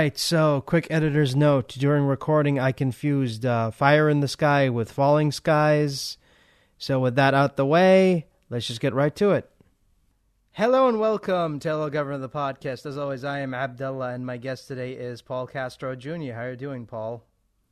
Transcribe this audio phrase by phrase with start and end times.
[0.00, 1.68] Right, so quick editor's note.
[1.78, 6.16] During recording, I confused uh, Fire in the Sky with Falling Skies.
[6.78, 9.50] So, with that out the way, let's just get right to it.
[10.52, 12.86] Hello and welcome to Hello Governor, of the podcast.
[12.86, 16.32] As always, I am Abdullah, and my guest today is Paul Castro Jr.
[16.32, 17.22] How are you doing, Paul?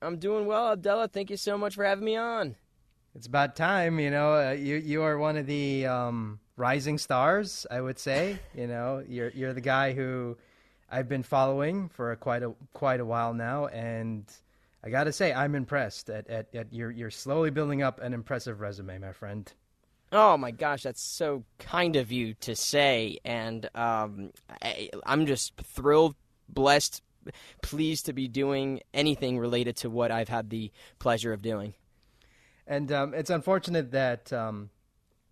[0.03, 1.09] I'm doing well, Abdullah.
[1.09, 2.57] Thank you so much for having me on.
[3.15, 4.35] It's about time, you know.
[4.35, 8.39] Uh, you you are one of the um, rising stars, I would say.
[8.55, 10.37] you know, you're you're the guy who
[10.91, 14.25] I've been following for a, quite a quite a while now, and
[14.83, 18.15] I got to say I'm impressed at, at, at you're you're slowly building up an
[18.15, 19.53] impressive resume, my friend.
[20.11, 24.31] Oh my gosh, that's so kind of you to say, and um,
[24.63, 26.15] I, I'm just thrilled,
[26.49, 27.03] blessed,
[27.63, 31.75] pleased to be doing anything related to what I've had the pleasure of doing.
[32.67, 34.71] And um, it's unfortunate that um,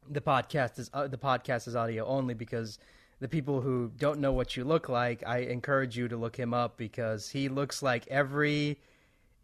[0.09, 2.78] the podcast is uh, the podcast is audio only because
[3.20, 6.53] the people who don't know what you look like, I encourage you to look him
[6.53, 8.78] up because he looks like every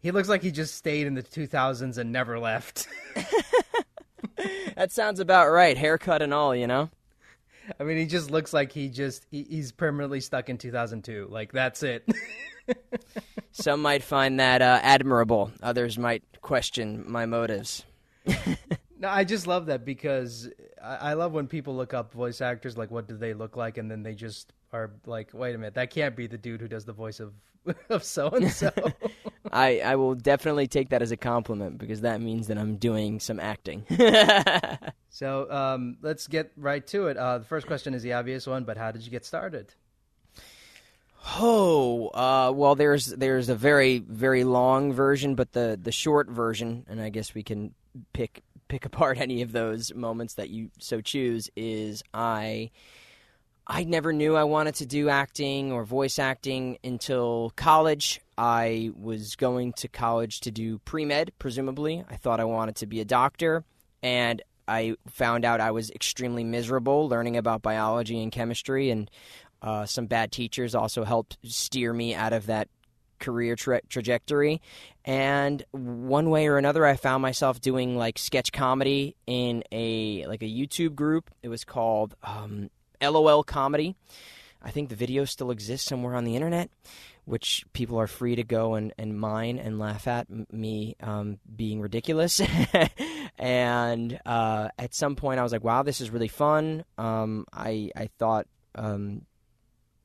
[0.01, 2.87] he looks like he just stayed in the 2000s and never left.
[4.75, 6.89] that sounds about right, haircut and all, you know.
[7.79, 11.27] I mean, he just looks like he just he, he's permanently stuck in 2002.
[11.31, 12.05] Like that's it.
[13.51, 15.51] Some might find that uh, admirable.
[15.61, 17.85] Others might question my motives.
[19.03, 20.49] no, I just love that because
[20.81, 23.77] I, I love when people look up voice actors, like what do they look like,
[23.77, 26.69] and then they just are like, wait a minute, that can't be the dude who
[26.69, 27.33] does the voice of
[27.89, 28.71] of so and so.
[29.51, 33.19] I I will definitely take that as a compliment because that means that I'm doing
[33.19, 33.85] some acting.
[35.09, 37.17] so um, let's get right to it.
[37.17, 39.73] Uh, the first question is the obvious one, but how did you get started?
[41.37, 46.85] Oh, uh, well, there's there's a very very long version, but the the short version,
[46.87, 47.73] and I guess we can
[48.13, 51.49] pick pick apart any of those moments that you so choose.
[51.55, 52.71] Is I
[53.67, 58.19] I never knew I wanted to do acting or voice acting until college.
[58.37, 62.03] I was going to college to do pre med, presumably.
[62.09, 63.63] I thought I wanted to be a doctor,
[64.01, 69.09] and I found out I was extremely miserable learning about biology and chemistry, and
[69.61, 72.67] uh, some bad teachers also helped steer me out of that
[73.19, 74.61] career tra- trajectory.
[75.05, 80.41] And one way or another, I found myself doing like sketch comedy in a like
[80.41, 81.29] a YouTube group.
[81.41, 82.69] It was called um,
[83.01, 83.95] LOL Comedy.
[84.63, 86.69] I think the video still exists somewhere on the internet,
[87.25, 91.81] which people are free to go and, and mine and laugh at me um, being
[91.81, 92.41] ridiculous.
[93.37, 97.91] and uh, at some point, I was like, "Wow, this is really fun." Um, I
[97.95, 99.23] I thought um,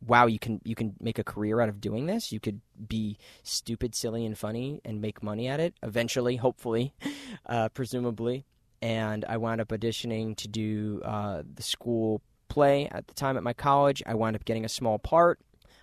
[0.04, 2.32] wow, you can you can make a career out of doing this.
[2.32, 6.94] You could be stupid, silly, and funny and make money at it eventually, hopefully,
[7.46, 8.44] uh, presumably.
[8.80, 13.42] And I wound up auditioning to do uh, the school play at the time at
[13.42, 14.02] my college.
[14.06, 15.40] I wound up getting a small part.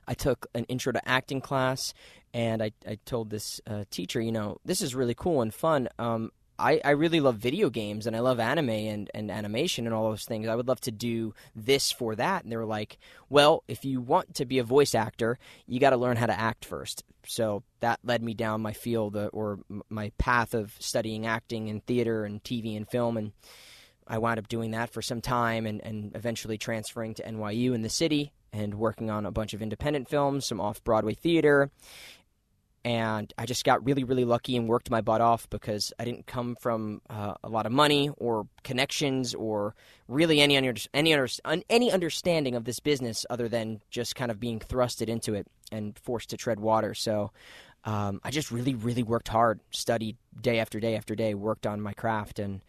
[0.08, 1.94] I took an intro to acting class,
[2.34, 5.90] and I, I told this uh, teacher, you know, this is really cool and fun.
[5.98, 9.94] Um, I, I really love video games and I love anime and, and animation and
[9.94, 10.48] all those things.
[10.48, 12.44] I would love to do this for that.
[12.44, 12.98] And they were like,
[13.30, 16.40] well, if you want to be a voice actor, you got to learn how to
[16.40, 17.04] act first.
[17.28, 21.86] So that led me down my field uh, or my path of studying acting and
[21.86, 23.18] theater and TV and film.
[23.18, 23.34] And
[24.08, 27.82] I wound up doing that for some time and, and eventually transferring to NYU in
[27.82, 31.72] the city and working on a bunch of independent films, some off Broadway theater,
[32.86, 36.28] and I just got really, really lucky and worked my butt off because I didn't
[36.28, 39.74] come from uh, a lot of money or connections or
[40.08, 41.28] really any under, any under,
[41.68, 45.98] any understanding of this business other than just kind of being thrusted into it and
[45.98, 46.94] forced to tread water.
[46.94, 47.32] So
[47.86, 51.82] um, I just really, really worked hard, studied day after day after day, worked on
[51.82, 52.62] my craft, and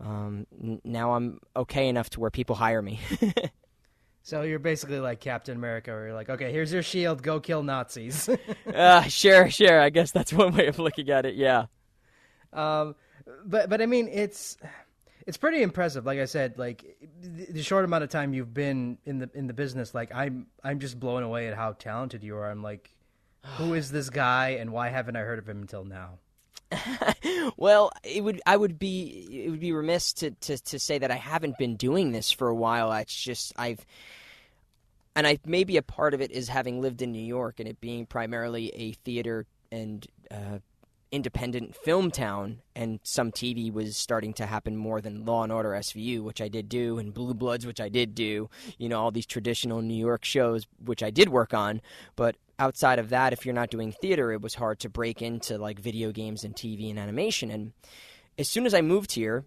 [0.00, 0.46] um,
[0.84, 3.00] now I'm okay enough to where people hire me.
[4.24, 7.62] So you're basically like Captain America, where you're like, okay, here's your shield, go kill
[7.62, 8.26] Nazis.
[8.74, 9.78] uh, sure, sure.
[9.78, 11.34] I guess that's one way of looking at it.
[11.34, 11.66] Yeah.
[12.50, 12.94] Um,
[13.44, 14.56] but but I mean, it's
[15.26, 16.06] it's pretty impressive.
[16.06, 19.52] Like I said, like the short amount of time you've been in the in the
[19.52, 22.50] business, like I'm I'm just blown away at how talented you are.
[22.50, 22.94] I'm like,
[23.58, 26.18] who is this guy, and why haven't I heard of him until now?
[27.56, 31.10] well, it would I would be it would be remiss to, to, to say that
[31.10, 32.92] I haven't been doing this for a while.
[32.92, 33.84] It's just I've
[35.14, 37.80] and I maybe a part of it is having lived in New York and it
[37.80, 40.58] being primarily a theater and uh,
[41.14, 45.70] independent film town, and some TV was starting to happen more than Law and Order
[45.70, 48.50] SVU, which I did do, and Blue Bloods, which I did do.
[48.78, 51.80] You know, all these traditional New York shows, which I did work on.
[52.16, 55.58] But outside of that, if you're not doing theater, it was hard to break into
[55.58, 57.50] like video games and TV and animation.
[57.50, 57.72] And
[58.38, 59.44] as soon as I moved here,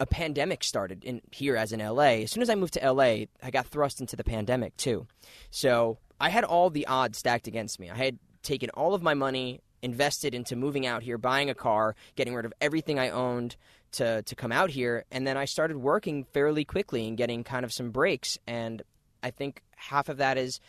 [0.00, 2.22] a pandemic started in here as in LA.
[2.22, 5.06] As soon as I moved to LA, I got thrust into the pandemic too.
[5.50, 7.90] So I had all the odds stacked against me.
[7.90, 11.94] I had taken all of my money, invested into moving out here, buying a car,
[12.16, 13.56] getting rid of everything I owned
[13.92, 17.64] to to come out here, and then I started working fairly quickly and getting kind
[17.64, 18.38] of some breaks.
[18.46, 18.82] And
[19.22, 20.60] I think half of that is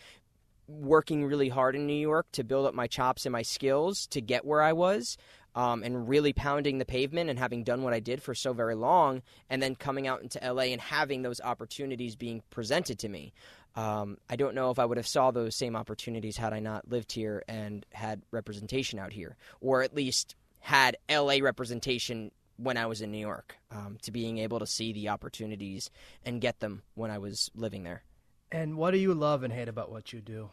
[0.68, 4.22] working really hard in New York to build up my chops and my skills to
[4.22, 5.18] get where I was.
[5.58, 8.76] Um, and really pounding the pavement and having done what I did for so very
[8.76, 13.32] long, and then coming out into LA and having those opportunities being presented to me.
[13.76, 16.90] Um, I don't know if I would have saw those same opportunities had I not
[16.90, 22.86] lived here and had representation out here, or at least had LA representation when I
[22.86, 25.90] was in New York, um, to being able to see the opportunities
[26.24, 28.04] and get them when I was living there.
[28.52, 30.50] And what do you love and hate about what you do?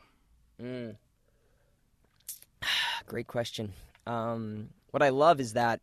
[0.61, 0.97] Mm.
[3.07, 3.73] Great question.
[4.07, 5.81] Um, what I love is that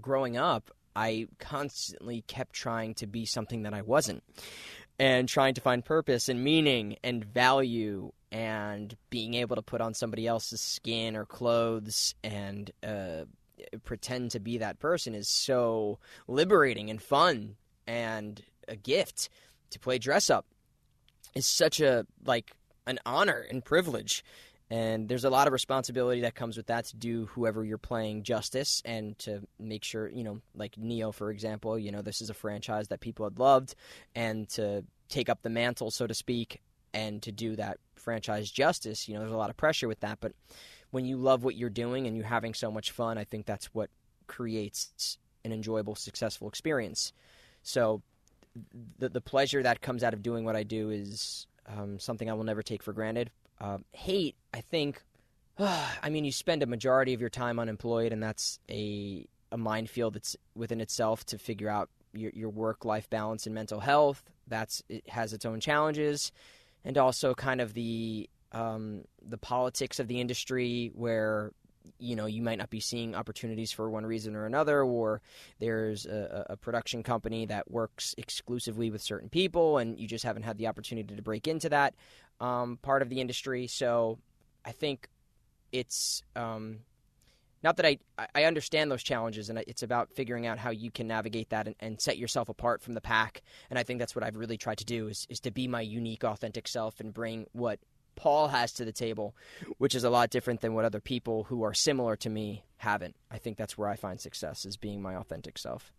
[0.00, 4.22] growing up, I constantly kept trying to be something that I wasn't
[4.98, 9.94] and trying to find purpose and meaning and value and being able to put on
[9.94, 13.24] somebody else's skin or clothes and uh,
[13.84, 15.98] pretend to be that person is so
[16.28, 17.56] liberating and fun
[17.86, 19.28] and a gift
[19.70, 20.46] to play dress up
[21.36, 22.52] is such a like
[22.86, 24.24] an honor and privilege.
[24.68, 28.24] And there's a lot of responsibility that comes with that to do whoever you're playing
[28.24, 32.30] justice and to make sure you know like neo for example you know this is
[32.30, 33.76] a franchise that people had loved
[34.16, 36.60] and to take up the mantle so to speak
[36.92, 40.18] and to do that franchise justice you know there's a lot of pressure with that.
[40.20, 40.32] But
[40.90, 43.66] when you love what you're doing and you're having so much fun i think that's
[43.66, 43.88] what
[44.26, 47.12] creates an enjoyable successful experience.
[47.62, 48.02] So
[48.98, 52.32] the the pleasure that comes out of doing what i do is um, something i
[52.32, 53.30] will never take for granted
[53.60, 55.02] um, hate, I think,
[55.58, 59.56] uh, I mean, you spend a majority of your time unemployed, and that's a a
[59.56, 64.24] minefield that's within itself to figure out your, your work life balance and mental health.
[64.48, 66.32] That's it has its own challenges,
[66.84, 71.52] and also kind of the um, the politics of the industry where
[71.98, 75.20] you know you might not be seeing opportunities for one reason or another or
[75.60, 80.42] there's a, a, production company that works exclusively with certain people and you just haven't
[80.42, 81.94] had the opportunity to break into that
[82.40, 83.66] um, part of the industry.
[83.66, 84.18] So
[84.64, 85.08] I think
[85.72, 86.80] it's um,
[87.62, 87.98] not that I,
[88.34, 91.76] I understand those challenges, and it's about figuring out how you can navigate that and,
[91.80, 93.42] and, set yourself apart from the pack.
[93.70, 95.80] And I think that's what I've really tried to do is, is to be my
[95.80, 97.78] unique, authentic self and bring what
[98.16, 99.36] Paul has to the table,
[99.78, 103.14] which is a lot different than what other people who are similar to me haven't.
[103.30, 105.92] I think that's where I find success is being my authentic self.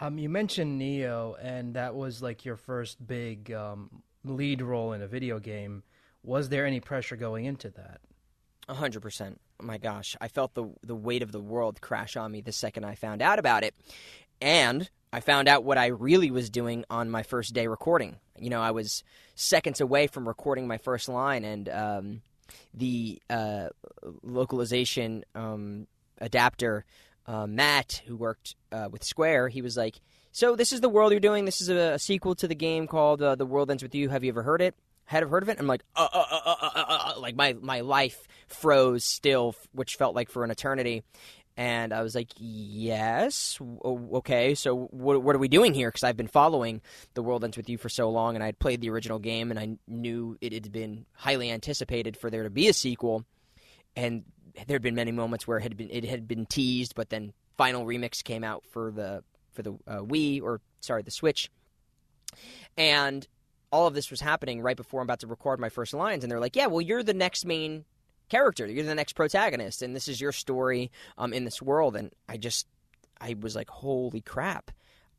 [0.00, 5.02] Um, you mentioned Neo, and that was like your first big um, lead role in
[5.02, 5.82] a video game.
[6.22, 8.00] Was there any pressure going into that?
[8.68, 9.40] A hundred percent.
[9.60, 12.84] My gosh, I felt the the weight of the world crash on me the second
[12.84, 13.74] I found out about it,
[14.40, 18.16] and I found out what I really was doing on my first day recording.
[18.38, 19.02] You know, I was
[19.34, 22.22] seconds away from recording my first line, and um,
[22.74, 23.68] the uh,
[24.22, 25.86] localization um,
[26.18, 26.84] adapter,
[27.26, 30.00] uh, Matt, who worked uh, with Square, he was like,
[30.32, 31.46] so this is the world you're doing.
[31.46, 34.10] This is a, a sequel to the game called uh, The World Ends with You.
[34.10, 34.74] Have you ever heard it?
[35.06, 35.58] Had heard of it?
[35.60, 39.94] I'm like, uh uh uh, uh, uh, uh, like my my life froze still, which
[39.94, 41.04] felt like for an eternity.
[41.56, 44.54] And I was like, yes, okay.
[44.54, 45.88] So what, what are we doing here?
[45.88, 46.82] Because I've been following
[47.14, 49.50] The World Ends with You for so long, and I had played the original game,
[49.50, 53.24] and I knew it had been highly anticipated for there to be a sequel.
[53.94, 54.24] And
[54.66, 57.32] there had been many moments where it had been it had been teased, but then
[57.56, 59.22] final remix came out for the
[59.52, 61.50] for the uh, Wii or sorry the Switch,
[62.76, 63.26] and
[63.72, 66.30] all of this was happening right before I'm about to record my first lines, and
[66.30, 67.84] they're like, "Yeah, well, you're the next main
[68.28, 68.66] character.
[68.66, 72.36] You're the next protagonist, and this is your story um, in this world." And I
[72.36, 72.66] just,
[73.20, 74.70] I was like, "Holy crap!"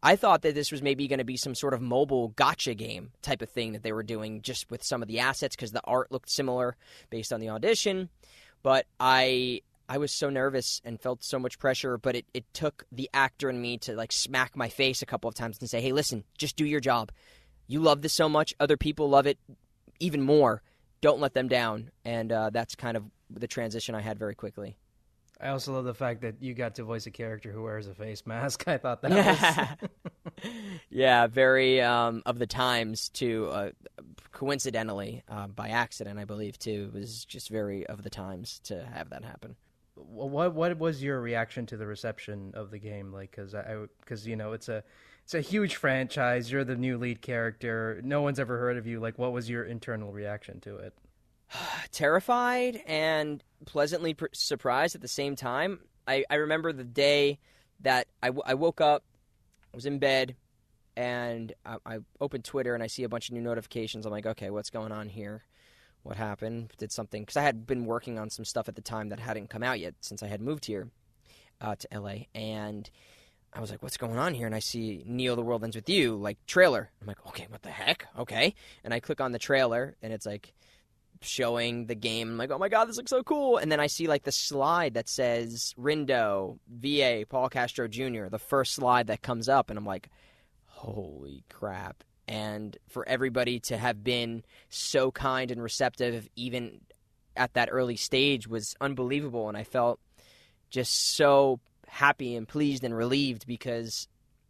[0.04, 3.12] I thought that this was maybe going to be some sort of mobile gacha game
[3.22, 5.82] type of thing that they were doing just with some of the assets because the
[5.86, 6.76] art looked similar
[7.10, 8.10] based on the audition.
[8.62, 12.86] But I I was so nervous and felt so much pressure, but it, it took
[12.92, 15.82] the actor in me to like smack my face a couple of times and say,
[15.82, 17.12] hey, listen, just do your job.
[17.68, 18.54] You love this so much.
[18.60, 19.38] Other people love it
[20.00, 20.62] even more.
[21.02, 21.92] Don't let them down.
[22.06, 24.78] And uh, that's kind of the transition I had very quickly.
[25.40, 27.94] I also love the fact that you got to voice a character who wears a
[27.94, 28.64] face mask.
[28.68, 29.78] I thought that
[30.44, 30.52] was.
[30.90, 33.48] yeah, very um, of the times, too.
[33.52, 33.72] Uh,
[34.32, 36.92] coincidentally, uh, by accident, I believe, too.
[36.94, 39.56] It was just very of the times to have that happen
[40.06, 44.28] what what was your reaction to the reception of the game like because i because
[44.28, 44.84] you know it's a
[45.28, 46.50] it's a huge franchise.
[46.50, 48.00] You're the new lead character.
[48.02, 49.02] No one's ever heard of you.
[49.02, 50.94] Like what was your internal reaction to it?
[51.92, 55.82] Terrified and pleasantly pr- surprised at the same time.
[56.08, 57.40] I, I remember the day
[57.82, 59.04] that I, w- I woke up
[59.74, 60.38] i was in bed
[60.96, 64.06] and I, I opened twitter and i see a bunch of new notifications.
[64.06, 65.44] I'm like okay what's going on here?
[66.04, 66.72] What happened.
[66.78, 69.50] Did something because I had been working on some stuff at the time that hadn't
[69.50, 70.88] come out yet since I had moved here
[71.60, 72.90] uh, to LA, and
[73.54, 75.90] I was like, "What's going on here?" And I see Neo, The World Ends with
[75.90, 76.92] You like trailer.
[77.02, 80.26] I'm like, "Okay, what the heck?" Okay, and I click on the trailer, and it's
[80.26, 80.54] like
[81.22, 82.30] showing the game.
[82.32, 84.32] I'm like, "Oh my god, this looks so cool!" And then I see like the
[84.32, 88.28] slide that says Rindo, VA, Paul Castro Jr.
[88.28, 90.10] The first slide that comes up, and I'm like,
[90.66, 96.82] "Holy crap!" And for everybody to have been so kind and receptive, even
[97.36, 99.48] at that early stage, was unbelievable.
[99.48, 100.00] And I felt
[100.70, 104.08] just so happy and pleased and relieved because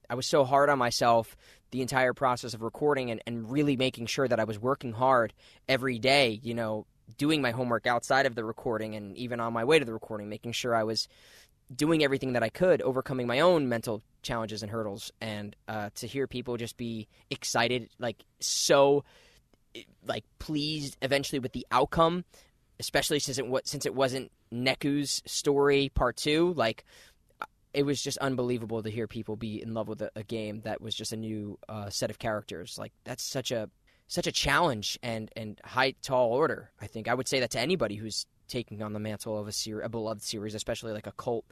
[0.10, 1.36] I was so hard on myself
[1.72, 5.34] the entire process of recording and, and really making sure that I was working hard
[5.68, 6.86] every day, you know,
[7.18, 10.30] doing my homework outside of the recording and even on my way to the recording,
[10.30, 11.08] making sure I was
[11.74, 15.12] doing everything that I could, overcoming my own mental challenges and hurdles.
[15.20, 19.04] And uh, to hear people just be excited, like so
[20.06, 22.24] like pleased eventually with the outcome,
[22.80, 26.86] especially since it since it wasn't Neku's story part two, like
[27.78, 30.82] it was just unbelievable to hear people be in love with a, a game that
[30.82, 32.80] was just a new uh, set of characters.
[32.80, 33.70] Like that's such a
[34.08, 36.72] such a challenge and and high tall order.
[36.82, 39.52] I think I would say that to anybody who's taking on the mantle of a
[39.52, 41.46] ser- a beloved series, especially like a cult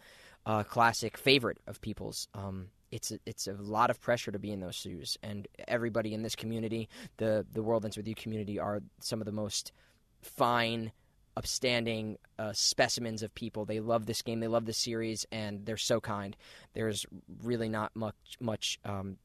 [0.48, 2.28] uh, classic favorite of people's.
[2.34, 6.16] Um, it's a, it's a lot of pressure to be in those shoes, and everybody
[6.16, 9.74] in this community, the the World Ends with You community, are some of the most
[10.24, 10.92] fine
[11.38, 13.66] upstanding uh, specimens of people.
[13.66, 16.36] They love this game, they love the series, and they're so kind.
[16.74, 17.06] There's
[17.44, 19.18] really not much much um,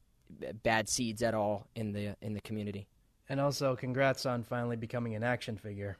[0.63, 2.87] bad seeds at all in the in the community.
[3.29, 5.97] And also, congrats on finally becoming an action figure.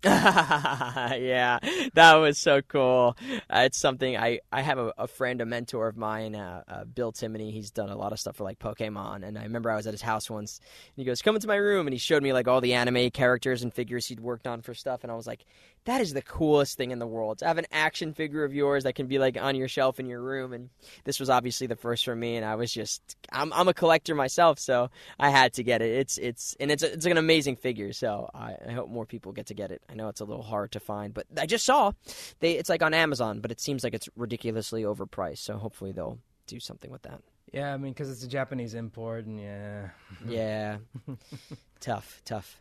[0.04, 1.58] yeah,
[1.94, 3.16] that was so cool.
[3.50, 6.84] Uh, it's something I, I have a, a friend, a mentor of mine, uh, uh,
[6.84, 7.52] Bill Timoney.
[7.52, 9.94] He's done a lot of stuff for like Pokemon, and I remember I was at
[9.94, 10.60] his house once.
[10.60, 13.10] And he goes, "Come into my room," and he showed me like all the anime
[13.10, 15.44] characters and figures he'd worked on for stuff, and I was like,
[15.88, 18.84] "That is the coolest thing in the world to have an action figure of yours
[18.84, 20.68] that can be like on your shelf in your room." And
[21.04, 24.14] this was obviously the first for me, and I was just I'm I'm a collector
[24.14, 25.90] myself, so I had to get it.
[25.92, 29.32] It's it's and it's a, it's an amazing figure, so I, I hope more people
[29.32, 29.82] get to get it.
[29.88, 31.92] I know it's a little hard to find, but I just saw
[32.40, 35.38] they it's like on Amazon, but it seems like it's ridiculously overpriced.
[35.38, 37.22] So hopefully they'll do something with that.
[37.52, 39.88] Yeah, I mean, because it's a Japanese import, and yeah,
[40.28, 40.76] yeah,
[41.80, 42.58] tough, tough.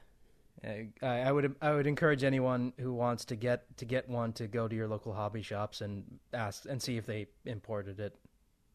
[0.63, 4.47] I, I would I would encourage anyone who wants to get to get one to
[4.47, 8.15] go to your local hobby shops and ask and see if they imported it.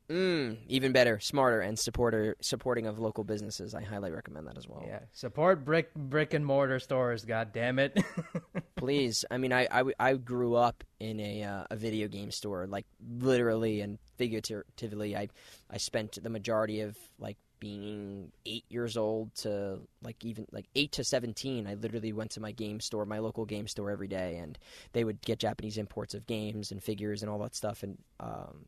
[0.08, 3.74] Mm, even better, smarter, and supporter supporting of local businesses.
[3.74, 4.84] I highly recommend that as well.
[4.86, 7.24] Yeah, support brick brick and mortar stores.
[7.24, 7.98] God damn it!
[8.76, 12.66] Please, I mean, I, I, I grew up in a uh, a video game store,
[12.66, 15.16] like literally and figuratively.
[15.16, 15.28] I
[15.70, 20.90] I spent the majority of like being eight years old to like even like eight
[20.90, 21.68] to seventeen.
[21.68, 24.58] I literally went to my game store, my local game store, every day, and
[24.92, 28.66] they would get Japanese imports of games and figures and all that stuff, and um,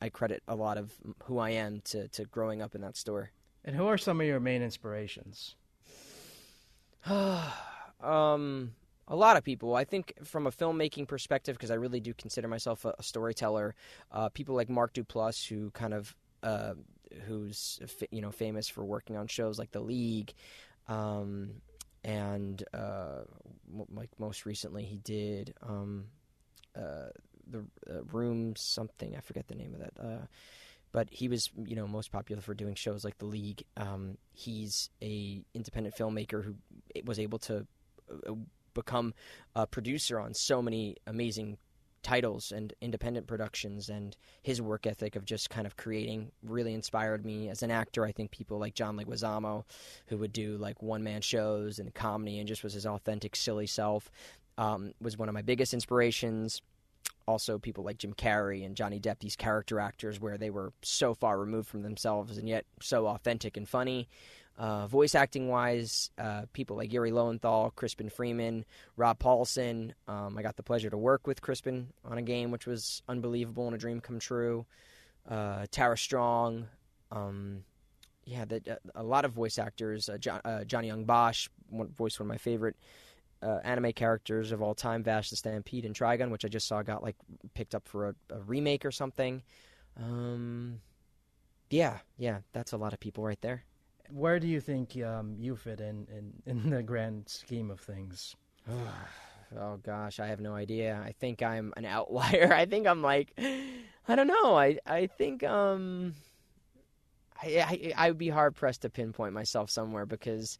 [0.00, 0.92] I credit a lot of
[1.24, 3.32] who I am to, to growing up in that store.
[3.64, 5.56] And who are some of your main inspirations?
[7.06, 8.70] um,
[9.08, 9.74] a lot of people.
[9.74, 13.74] I think from a filmmaking perspective, because I really do consider myself a, a storyteller.
[14.12, 16.74] Uh, people like Mark Duplass, who kind of uh,
[17.26, 20.34] who's you know famous for working on shows like The League,
[20.88, 21.50] um,
[22.04, 23.22] and uh,
[23.92, 26.06] like most recently he did um,
[26.76, 27.10] uh,
[27.48, 29.92] the uh, room something I forget the name of that.
[29.98, 30.26] Uh,
[30.92, 33.64] but he was you know most popular for doing shows like The League.
[33.76, 36.54] Um, he's a independent filmmaker who
[37.04, 37.66] was able to
[38.28, 38.32] uh,
[38.74, 39.14] become
[39.54, 41.58] a producer on so many amazing
[42.02, 47.24] titles and independent productions and his work ethic of just kind of creating really inspired
[47.24, 49.64] me as an actor i think people like john leguizamo
[50.06, 53.66] who would do like one man shows and comedy and just was his authentic silly
[53.66, 54.10] self
[54.58, 56.60] um, was one of my biggest inspirations
[57.26, 61.14] also people like Jim Carrey and Johnny Depp, these character actors where they were so
[61.14, 64.08] far removed from themselves and yet so authentic and funny.
[64.60, 69.92] Uh, voice acting wise, uh, people like Yuri Lowenthal, Crispin Freeman, Rob Paulsen.
[70.06, 73.64] Um, I got the pleasure to work with Crispin on a game, which was unbelievable
[73.64, 74.66] and a dream come true.
[75.26, 76.66] Uh, Tara Strong.
[77.10, 77.64] Um,
[78.26, 80.10] yeah, the, uh, a lot of voice actors.
[80.10, 82.76] Uh, John, uh, Johnny Yong Bosch, one, voiced one of my favorite
[83.42, 87.02] anime characters of all time, Vash the Stampede and Trigun, which I just saw got
[87.02, 87.16] like
[87.54, 89.42] picked up for a, a remake or something.
[89.96, 90.82] Um,
[91.70, 93.64] yeah, yeah, that's a lot of people right there.
[94.12, 98.34] Where do you think um, you fit in, in in the grand scheme of things?
[99.58, 101.00] oh gosh, I have no idea.
[101.04, 102.52] I think I'm an outlier.
[102.54, 104.56] I think I'm like, I don't know.
[104.56, 106.14] I I think um,
[107.42, 110.58] I I, I would be hard pressed to pinpoint myself somewhere because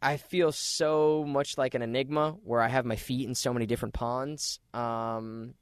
[0.00, 3.66] I feel so much like an enigma where I have my feet in so many
[3.66, 4.60] different ponds.
[4.72, 5.54] Um,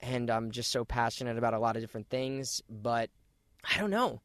[0.00, 2.62] and I'm just so passionate about a lot of different things.
[2.70, 3.10] But
[3.62, 4.22] I don't know.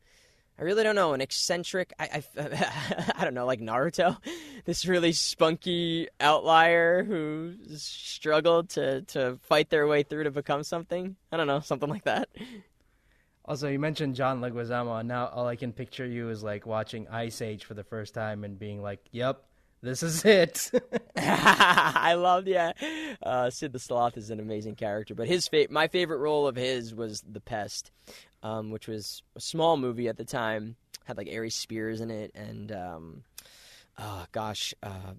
[0.61, 1.13] I really don't know.
[1.13, 4.15] An eccentric, I, I, I don't know, like Naruto,
[4.65, 11.15] this really spunky outlier who struggled to, to fight their way through to become something.
[11.31, 12.29] I don't know, something like that.
[13.43, 17.07] Also, you mentioned John Leguizamo, and now all I can picture you is like watching
[17.07, 19.43] Ice Age for the first time and being like, "Yep,
[19.81, 20.71] this is it."
[21.17, 22.73] I love yeah.
[23.21, 26.55] Uh, Sid the Sloth is an amazing character, but his fa- my favorite role of
[26.55, 27.91] his was the Pest,
[28.43, 30.75] um, which was a small movie at the time.
[31.05, 33.23] Had like Aries Spears in it, and um,
[33.97, 35.13] oh gosh, uh,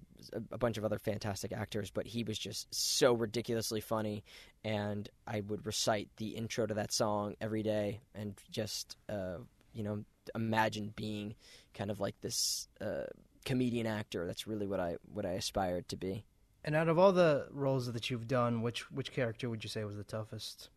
[0.51, 1.91] a, bunch of other fantastic actors.
[1.91, 4.23] But he was just so ridiculously funny,
[4.63, 9.37] and I would recite the intro to that song every day, and just uh,
[9.73, 10.03] you know
[10.35, 11.35] imagine being
[11.73, 13.05] kind of like this uh,
[13.43, 14.25] comedian actor.
[14.25, 16.25] That's really what I what I aspired to be.
[16.63, 19.83] and out of all the roles that you've done, which which character would you say
[19.83, 20.69] was the toughest?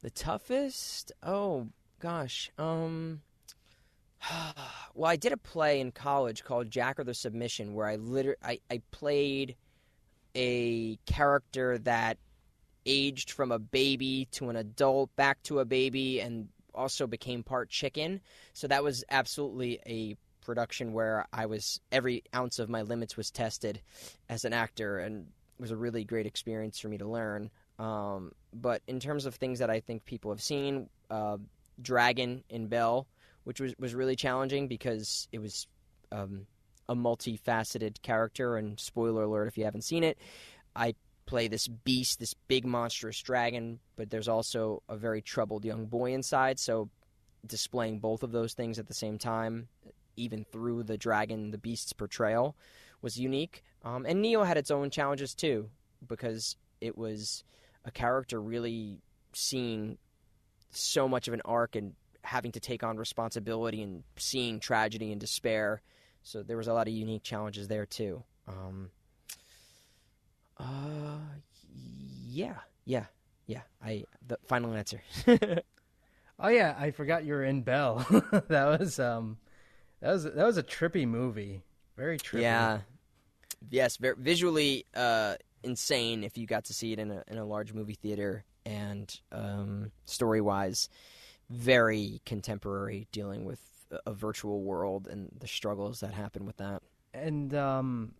[0.00, 1.12] The toughest?
[1.22, 1.68] Oh
[2.00, 2.50] gosh.
[2.58, 3.22] Um
[4.94, 8.36] well, I did a play in college called Jack or the Submission where I liter-
[8.42, 9.56] I, I played
[10.34, 12.18] a character that
[12.86, 17.68] aged from a baby to an adult back to a baby and also became part
[17.70, 18.20] chicken.
[18.52, 23.30] So that was absolutely a production where I was every ounce of my limits was
[23.30, 23.80] tested
[24.28, 25.26] as an actor and
[25.58, 27.50] it was a really great experience for me to learn.
[27.78, 31.38] Um, but in terms of things that I think people have seen, uh,
[31.80, 33.06] Dragon in Belle,
[33.44, 35.66] which was, was really challenging because it was
[36.12, 36.46] um,
[36.88, 38.56] a multifaceted character.
[38.56, 40.18] And spoiler alert if you haven't seen it,
[40.76, 40.94] I
[41.26, 46.12] play this beast, this big monstrous dragon, but there's also a very troubled young boy
[46.12, 46.58] inside.
[46.58, 46.90] So
[47.46, 49.68] displaying both of those things at the same time,
[50.16, 52.56] even through the dragon, the beast's portrayal,
[53.02, 53.62] was unique.
[53.84, 55.68] Um, and Neo had its own challenges too
[56.06, 57.44] because it was
[57.84, 59.00] a character really
[59.32, 59.98] seeing
[60.70, 65.20] so much of an arc and having to take on responsibility and seeing tragedy and
[65.20, 65.82] despair.
[66.22, 68.22] So there was a lot of unique challenges there too.
[68.48, 68.90] Um,
[70.58, 71.18] uh,
[72.26, 73.04] yeah, yeah,
[73.46, 73.62] yeah.
[73.84, 75.02] I the final answer.
[76.38, 78.04] Oh yeah, I forgot you were in Belle.
[78.48, 79.38] that was um,
[80.04, 81.62] that was that was a trippy movie.
[81.96, 82.42] Very trippy.
[82.42, 82.80] yeah,
[83.70, 86.24] yes, very, visually uh, insane.
[86.24, 89.92] If you got to see it in a in a large movie theater, and um,
[90.04, 90.90] story wise,
[91.48, 93.60] very contemporary, dealing with
[94.04, 96.82] a, virtual world and the struggles that happen with that.
[97.14, 98.12] And um,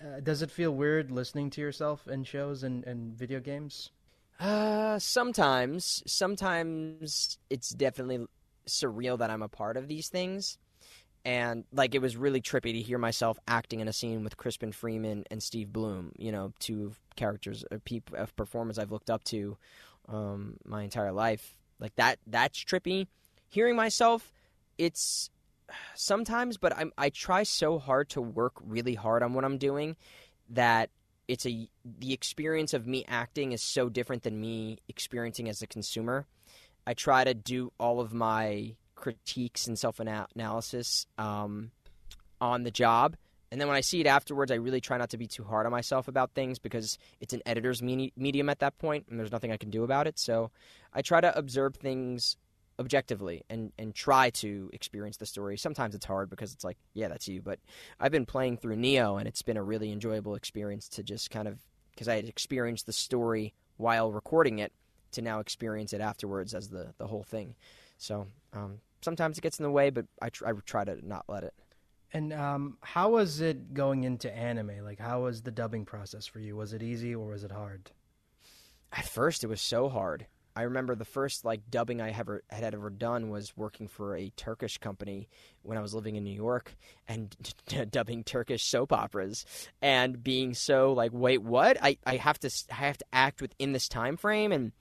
[0.00, 3.92] uh, does it feel weird listening to yourself in shows and, and video games?
[4.38, 8.26] Uh, sometimes, sometimes it's definitely
[8.66, 10.58] surreal that I'm a part of these things,
[11.26, 14.70] and like it was really trippy to hear myself acting in a scene with Crispin
[14.70, 16.12] Freeman and Steve Blum.
[16.16, 19.56] You know, two characters, of people of performers I've looked up to
[20.08, 21.58] um, my entire life.
[21.80, 23.08] Like that, that's trippy.
[23.48, 24.32] Hearing myself,
[24.78, 25.28] it's
[25.96, 29.96] sometimes, but I'm I try so hard to work really hard on what I'm doing
[30.50, 30.90] that
[31.26, 35.66] it's a the experience of me acting is so different than me experiencing as a
[35.66, 36.24] consumer.
[36.86, 41.70] I try to do all of my critiques and self analysis um,
[42.40, 43.16] on the job,
[43.52, 45.66] and then when I see it afterwards, I really try not to be too hard
[45.66, 49.30] on myself about things because it's an editor's me- medium at that point, and there's
[49.32, 50.18] nothing I can do about it.
[50.18, 50.50] So
[50.92, 52.36] I try to observe things
[52.78, 55.56] objectively and and try to experience the story.
[55.56, 57.40] Sometimes it's hard because it's like, yeah, that's you.
[57.40, 57.60] But
[58.00, 61.46] I've been playing through Neo, and it's been a really enjoyable experience to just kind
[61.46, 61.60] of
[61.92, 64.72] because I had experienced the story while recording it
[65.12, 67.54] to now experience it afterwards as the the whole thing.
[67.98, 71.24] So um, sometimes it gets in the way, but I, tr- I try to not
[71.28, 71.54] let it.
[72.12, 74.84] And um, how was it going into anime?
[74.84, 76.56] Like, how was the dubbing process for you?
[76.56, 77.90] Was it easy or was it hard?
[78.92, 80.26] At first, it was so hard.
[80.56, 84.30] I remember the first like dubbing I ever had ever done was working for a
[84.30, 85.28] Turkish company
[85.62, 86.74] when I was living in New York
[87.06, 87.36] and
[87.90, 89.44] dubbing Turkish soap operas
[89.82, 93.72] and being so like wait what I, I have to I have to act within
[93.72, 94.72] this time frame and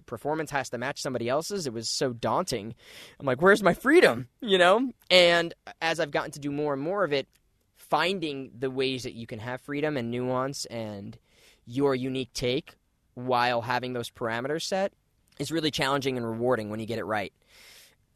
[0.00, 2.74] the performance has to match somebody else's it was so daunting
[3.18, 6.82] I'm like where's my freedom you know and as I've gotten to do more and
[6.82, 7.28] more of it
[7.76, 11.18] finding the ways that you can have freedom and nuance and
[11.66, 12.76] your unique take
[13.14, 14.92] while having those parameters set
[15.38, 17.32] is really challenging and rewarding when you get it right.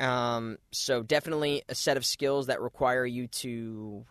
[0.01, 4.05] Um, so definitely a set of skills that require you to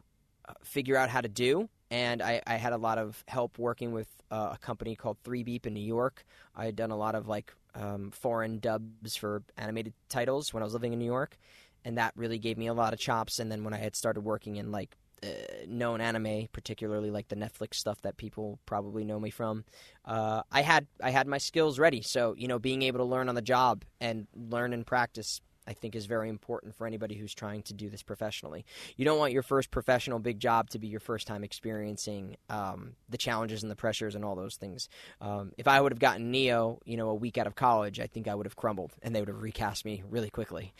[0.48, 1.70] uh, figure out how to do.
[1.92, 5.44] And I, I had a lot of help working with uh, a company called Three
[5.44, 6.26] Beep in New York.
[6.56, 10.66] I had done a lot of like um, foreign dubs for animated titles when I
[10.66, 11.38] was living in New York,
[11.86, 13.40] and that really gave me a lot of chops.
[13.40, 15.28] And then when I had started working in like uh,
[15.68, 19.64] known anime, particularly like the Netflix stuff that people probably know me from,
[20.06, 22.02] uh, I had I had my skills ready.
[22.02, 25.74] So you know, being able to learn on the job and learn and practice I
[25.74, 28.66] think is very important for anybody who's trying to do this professionally.
[28.98, 32.96] You don't want your first professional big job to be your first time experiencing um,
[33.10, 34.90] the challenges and the pressures and all those things.
[35.22, 38.08] Um, if I would have gotten Neo, you know, a week out of college, I
[38.08, 40.74] think I would have crumbled and they would have recast me really quickly.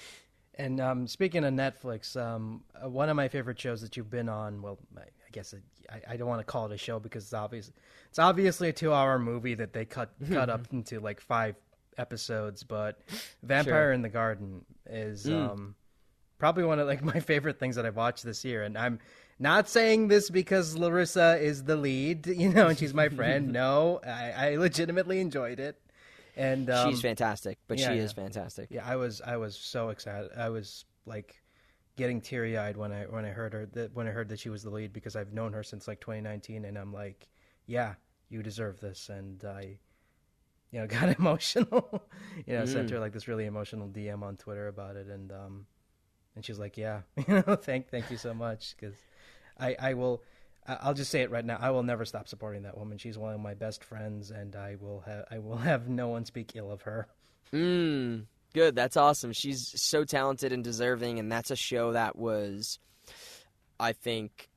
[0.56, 4.30] And um, speaking of Netflix, um, uh, one of my favorite shows that you've been
[4.30, 7.24] on, well, I guess it, I, I, don't want to call it a show because
[7.24, 7.72] it's obvious
[8.10, 11.56] it's obviously a two-hour movie that they cut cut up into like five
[11.98, 13.00] episodes, but
[13.42, 13.92] Vampire sure.
[13.92, 15.52] in the Garden is mm.
[15.52, 15.76] um,
[16.38, 18.64] probably one of like my favorite things that I've watched this year.
[18.64, 19.00] And I'm
[19.40, 23.52] not saying this because Larissa is the lead, you know, and she's my friend.
[23.54, 25.80] no, I, I legitimately enjoyed it.
[26.36, 28.24] And um, she's fantastic, but yeah, she is yeah.
[28.24, 28.68] fantastic.
[28.72, 30.32] Yeah, I was I was so excited.
[30.36, 31.40] I was like
[31.96, 34.50] getting teary eyed when I when I heard her that when I heard that she
[34.50, 37.28] was the lead because I've known her since like 2019, and I'm like,
[37.68, 37.94] yeah,
[38.30, 39.78] you deserve this, and I
[40.74, 42.04] you know, got emotional.
[42.46, 42.68] you know, mm.
[42.68, 45.66] sent her like this really emotional DM on Twitter about it, and um,
[46.36, 48.96] and she's like, "Yeah, you know, thank thank you so much," because
[49.58, 50.24] I I will.
[50.66, 51.58] I'll just say it right now.
[51.60, 52.98] I will never stop supporting that woman.
[52.98, 56.26] She's one of my best friends, and I will have I will have no one
[56.26, 57.08] speak ill of her.
[57.54, 58.76] Mm, good.
[58.76, 59.32] That's awesome.
[59.32, 62.80] She's so talented and deserving, and that's a show that was,
[63.80, 64.50] I think,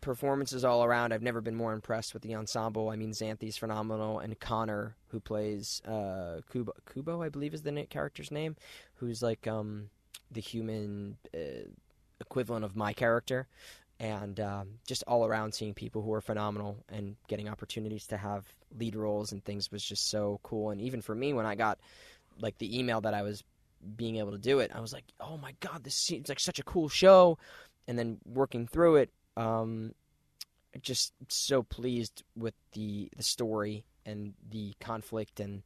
[0.00, 1.12] performances all around.
[1.12, 2.90] I've never been more impressed with the ensemble.
[2.90, 7.86] I mean, Xanthi's phenomenal, and Connor, who plays uh, Kubo, Kubo, I believe is the
[7.90, 8.56] character's name,
[8.96, 9.90] who's like um,
[10.30, 11.68] the human uh,
[12.20, 13.46] equivalent of my character,
[14.00, 18.44] and um, just all around seeing people who are phenomenal and getting opportunities to have
[18.78, 20.70] lead roles and things was just so cool.
[20.70, 21.78] And even for me, when I got
[22.40, 23.42] like the email that I was
[23.96, 26.58] being able to do it, I was like, oh my god, this seems like such
[26.58, 27.38] a cool show
[27.88, 29.92] and then working through it, um,
[30.80, 35.62] just so pleased with the the story and the conflict and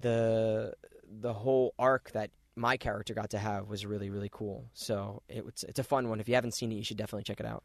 [0.00, 0.74] the
[1.20, 4.64] the whole arc that my character got to have was really really cool.
[4.72, 6.18] So it, it's it's a fun one.
[6.18, 7.62] If you haven't seen it, you should definitely check it out.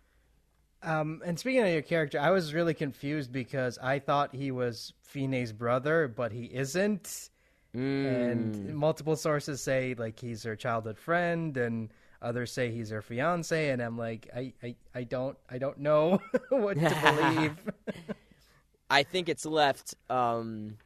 [0.82, 4.94] Um, and speaking of your character, I was really confused because I thought he was
[5.02, 7.30] Fine's brother, but he isn't.
[7.76, 8.32] Mm.
[8.32, 11.90] And multiple sources say like he's her childhood friend, and
[12.22, 16.20] Others say he's her fiance, and I'm like, I, I, I don't, I don't know
[16.50, 17.58] what to believe.
[18.90, 20.78] I think it's left um,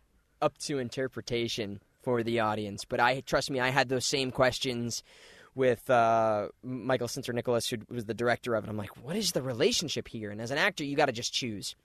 [0.41, 2.85] up to interpretation for the audience.
[2.85, 5.03] But I trust me, I had those same questions
[5.55, 8.69] with uh, Michael Nicholas, who was the director of it.
[8.69, 10.29] I'm like, what is the relationship here?
[10.29, 11.75] And as an actor, you got to just choose,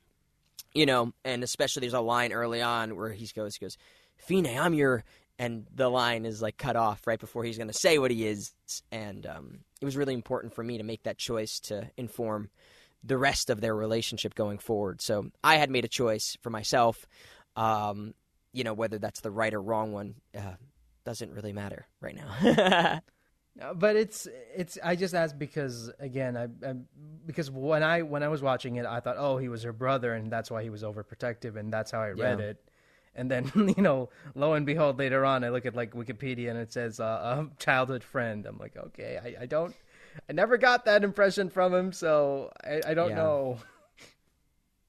[0.74, 1.12] you know.
[1.24, 3.78] And especially there's a line early on where he goes, he goes,
[4.16, 5.04] Fine, I'm your
[5.38, 8.26] and the line is like cut off right before he's going to say what he
[8.26, 8.52] is.
[8.90, 12.50] And um, it was really important for me to make that choice to inform
[13.04, 15.00] the rest of their relationship going forward.
[15.00, 17.06] So i had made a choice for myself.
[17.56, 18.14] Um,
[18.52, 20.54] you know whether that's the right or wrong one uh,
[21.04, 23.00] doesn't really matter right now.
[23.74, 26.74] But it's it's i just asked because again I, I,
[27.26, 30.14] because when i when i was watching it i thought oh he was her brother
[30.14, 32.44] and that's why he was overprotective and that's how i read yeah.
[32.46, 32.67] it
[33.14, 36.58] and then you know lo and behold later on i look at like wikipedia and
[36.58, 38.46] it says uh, a childhood friend.
[38.46, 39.74] I'm like okay I, I, don't
[40.28, 43.16] i never got that impression from him so i, I don't yeah.
[43.16, 43.58] know.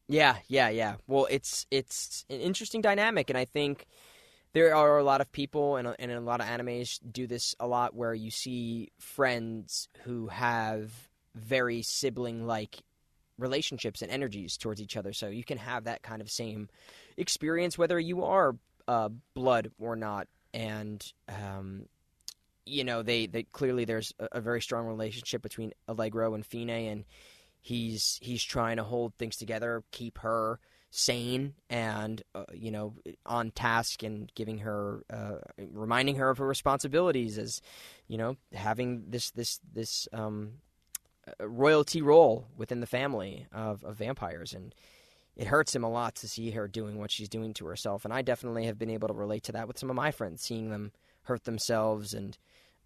[0.07, 0.95] Yeah yeah yeah.
[1.07, 3.85] Well it's it's an interesting dynamic and i think
[4.53, 7.67] there are a lot of people and, and a lot of animes do this a
[7.67, 10.91] lot where you see friends who have
[11.35, 12.79] very sibling like
[13.37, 15.13] relationships and energies towards each other.
[15.13, 16.69] So you can have that kind of same
[17.19, 18.55] experience whether you are
[18.87, 20.27] uh, blood or not.
[20.53, 21.85] And um,
[22.65, 26.69] you know, they, they clearly there's a, a, very strong relationship between Allegro and Fine,
[26.69, 27.05] and
[27.61, 30.59] he's he's trying to hold things together, keep her
[30.91, 35.35] sane and uh, you know on task and giving her uh,
[35.71, 37.61] reminding her of her responsibilities as
[38.07, 40.53] you know having this this this um,
[41.39, 44.73] royalty role within the family of, of vampires and
[45.39, 48.03] it hurts him a lot to see her doing what she's doing to herself.
[48.03, 50.41] And I definitely have been able to relate to that with some of my friends,
[50.41, 50.91] seeing them
[51.23, 52.37] hurt themselves and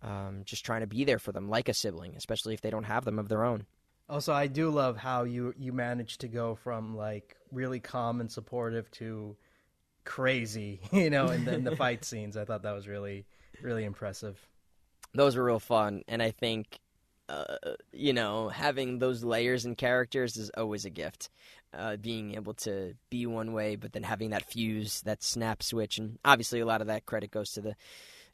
[0.04, 2.84] um, just trying to be there for them like a sibling, especially if they don't
[2.84, 3.66] have them of their own.
[4.08, 8.32] Also, I do love how you you managed to go from like really calm and
[8.32, 9.36] supportive to
[10.04, 12.38] crazy, you know, in the, in the fight scenes.
[12.38, 13.26] I thought that was really
[13.63, 14.38] really impressive.
[15.16, 16.80] Those were real fun, and I think
[17.30, 17.56] uh,
[17.92, 21.30] you know, having those layers and characters is always a gift
[21.73, 25.97] uh, being able to be one way, but then having that fuse, that snap switch,
[25.97, 27.75] and obviously a lot of that credit goes to the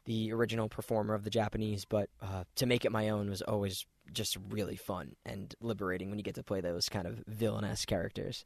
[0.06, 1.84] the original performer of the Japanese.
[1.84, 6.18] But uh, to make it my own was always just really fun and liberating when
[6.18, 8.44] you get to play those kind of villainous characters.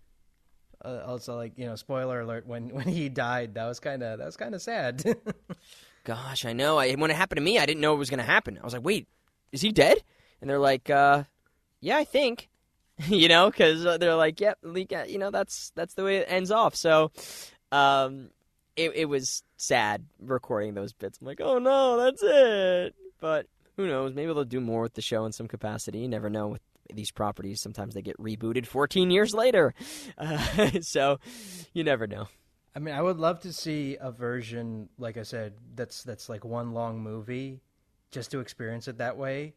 [0.85, 4.18] Uh, also, like you know, spoiler alert: when when he died, that was kind of
[4.18, 5.02] that was kind of sad.
[6.04, 6.78] Gosh, I know.
[6.78, 8.59] I, when it happened to me, I didn't know it was going to happen.
[8.61, 9.09] I was like, "Wait,
[9.52, 9.98] is he dead?"
[10.40, 11.24] And they're like, uh,
[11.80, 12.48] "Yeah, I think."
[13.07, 14.59] you know, because they're like, "Yep,
[14.90, 17.11] yeah, you know, that's that's the way it ends off." So,
[17.72, 18.30] um,
[18.76, 21.18] it it was sad recording those bits.
[21.20, 24.14] I'm like, "Oh no, that's it." But who knows?
[24.14, 26.00] Maybe they'll do more with the show in some capacity.
[26.00, 27.61] You never know with these properties.
[27.61, 29.74] Sometimes they get rebooted 14 years later,
[30.18, 31.18] uh, so
[31.72, 32.28] you never know.
[32.76, 36.44] I mean, I would love to see a version, like I said, that's that's like
[36.44, 37.61] one long movie,
[38.11, 39.54] just to experience it that way.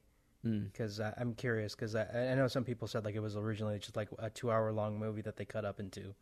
[0.71, 1.13] Because mm.
[1.17, 4.09] I'm curious, because I, I, know some people said like it was originally just like
[4.19, 6.13] a two hour long movie that they cut up into,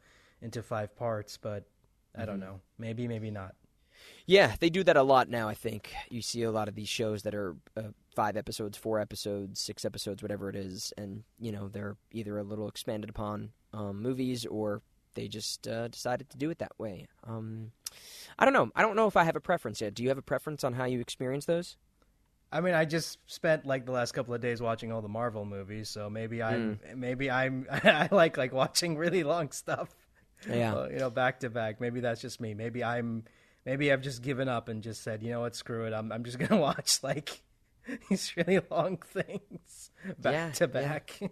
[0.41, 1.37] into five parts.
[1.37, 2.21] But mm-hmm.
[2.21, 2.51] I don't mm-hmm.
[2.51, 3.55] know, maybe maybe not.
[4.25, 5.47] Yeah, they do that a lot now.
[5.47, 8.99] I think you see a lot of these shows that are uh, five episodes, four
[8.99, 13.51] episodes, six episodes, whatever it is, and you know they're either a little expanded upon
[13.73, 14.81] um, movies or
[15.15, 17.07] they just uh, decided to do it that way.
[17.25, 17.71] Um,
[18.37, 18.71] I don't know.
[18.75, 19.93] I don't know if I have a preference yet.
[19.93, 21.77] Do you have a preference on how you experience those?
[22.51, 25.45] I mean, I just spent like the last couple of days watching all the Marvel
[25.45, 26.95] movies, so maybe I'm mm.
[26.95, 29.95] maybe I'm I like like watching really long stuff.
[30.47, 31.81] Yeah, you know, back to back.
[31.81, 32.53] Maybe that's just me.
[32.53, 33.23] Maybe I'm
[33.65, 35.93] maybe I've just given up and just said, you know what, screw it.
[35.93, 37.41] I'm I'm just gonna watch like
[38.09, 41.17] these really long things back yeah, to back.
[41.19, 41.27] Yeah.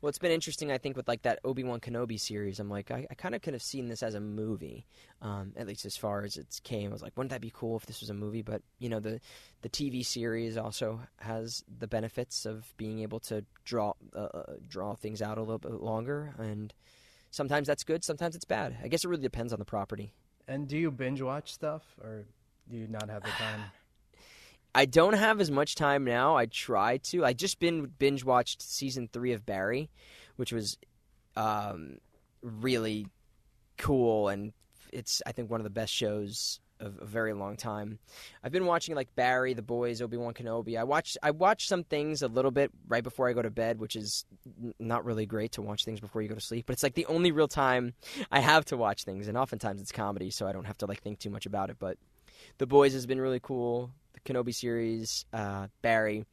[0.00, 2.60] Well, it's been interesting, I think, with like that Obi Wan Kenobi series.
[2.60, 4.86] I'm like, I, I kind of could have seen this as a movie,
[5.22, 6.90] um, at least as far as it came.
[6.90, 8.42] I was like, wouldn't that be cool if this was a movie?
[8.42, 9.20] But you know, the
[9.62, 14.94] the TV series also has the benefits of being able to draw uh, uh, draw
[14.94, 16.72] things out a little bit longer, and
[17.30, 18.76] sometimes that's good, sometimes it's bad.
[18.82, 20.12] I guess it really depends on the property.
[20.48, 22.24] And do you binge watch stuff, or
[22.70, 23.60] do you not have the time?
[24.76, 26.36] I don't have as much time now.
[26.36, 27.24] I try to.
[27.24, 29.88] I just been binge watched season three of Barry,
[30.36, 30.76] which was
[31.34, 31.96] um,
[32.42, 33.06] really
[33.78, 34.52] cool, and
[34.92, 37.98] it's I think one of the best shows of a very long time.
[38.44, 40.78] I've been watching like Barry, The Boys, Obi Wan Kenobi.
[40.78, 43.78] I watch I watch some things a little bit right before I go to bed,
[43.78, 44.26] which is
[44.78, 46.66] not really great to watch things before you go to sleep.
[46.66, 47.94] But it's like the only real time
[48.30, 51.00] I have to watch things, and oftentimes it's comedy, so I don't have to like
[51.00, 51.76] think too much about it.
[51.78, 51.96] But
[52.58, 53.90] The Boys has been really cool.
[54.12, 56.24] The Kenobi series, uh, Barry.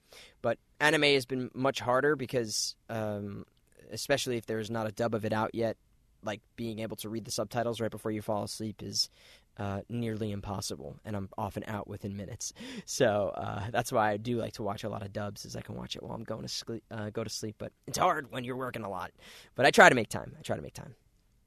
[0.42, 3.46] But anime has been much harder because, um,
[3.92, 5.78] especially if there's not a dub of it out yet,
[6.24, 9.10] like being able to read the subtitles right before you fall asleep is
[9.58, 12.54] uh, nearly impossible, and I'm often out within minutes.
[12.86, 15.62] So uh, that's why I do like to watch a lot of dubs, as I
[15.62, 16.84] can watch it while I'm going to sleep.
[16.92, 19.12] Uh, go to sleep, but it's hard when you're working a lot.
[19.56, 20.36] But I try to make time.
[20.38, 20.96] I try to make time.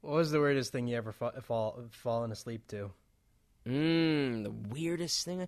[0.01, 2.91] What was the weirdest thing you ever fa- fall fallen asleep to?
[3.67, 5.47] Mm, the weirdest thing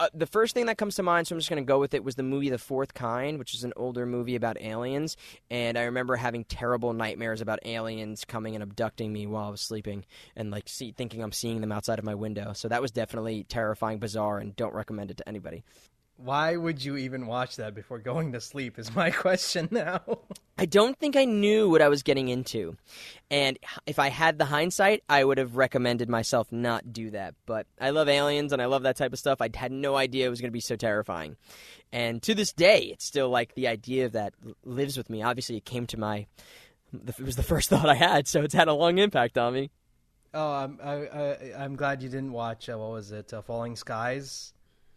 [0.00, 1.92] uh, the first thing that comes to mind, so I'm just going to go with
[1.92, 5.16] it, was the movie The Fourth Kind, which is an older movie about aliens.
[5.50, 9.60] And I remember having terrible nightmares about aliens coming and abducting me while I was
[9.60, 10.04] sleeping
[10.36, 12.52] and like see, thinking I'm seeing them outside of my window.
[12.52, 15.64] So that was definitely terrifying, bizarre, and don't recommend it to anybody.
[16.18, 18.76] Why would you even watch that before going to sleep?
[18.76, 20.00] Is my question now.
[20.58, 22.76] I don't think I knew what I was getting into.
[23.30, 27.34] And if I had the hindsight, I would have recommended myself not do that.
[27.46, 29.40] But I love aliens and I love that type of stuff.
[29.40, 31.36] I had no idea it was going to be so terrifying.
[31.92, 35.22] And to this day, it's still like the idea of that lives with me.
[35.22, 36.26] Obviously, it came to my.
[36.92, 39.70] It was the first thought I had, so it's had a long impact on me.
[40.34, 42.68] Oh, I'm I, I, am glad you didn't watch.
[42.68, 43.32] Uh, what was it?
[43.32, 44.52] Uh, Falling Skies.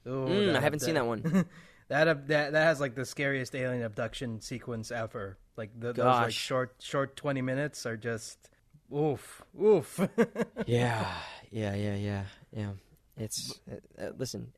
[0.07, 1.45] Ooh, mm, I haven't that, seen that one.
[1.89, 5.37] that that that has like the scariest alien abduction sequence ever.
[5.57, 8.49] Like the, those like short short twenty minutes are just
[8.95, 9.99] oof oof.
[10.65, 11.05] yeah,
[11.51, 12.23] yeah, yeah, yeah,
[12.55, 12.69] yeah.
[13.21, 14.51] It's uh, uh, listen,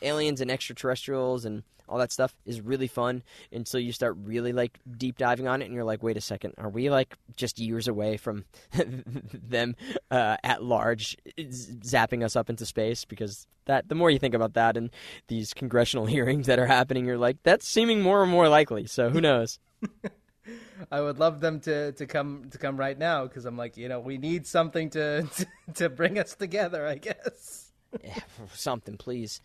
[0.00, 4.78] aliens and extraterrestrials and all that stuff is really fun until you start really like
[4.96, 7.88] deep diving on it, and you're like, wait a second, are we like just years
[7.88, 8.44] away from
[9.34, 9.76] them
[10.10, 13.04] uh, at large zapping us up into space?
[13.04, 14.90] Because that the more you think about that and
[15.28, 18.86] these congressional hearings that are happening, you're like, that's seeming more and more likely.
[18.86, 19.58] So who knows?
[20.90, 23.88] I would love them to, to come to come right now because I'm like, you
[23.88, 26.86] know, we need something to, to, to bring us together.
[26.86, 27.61] I guess.
[28.02, 28.18] Yeah,
[28.54, 29.40] something, please,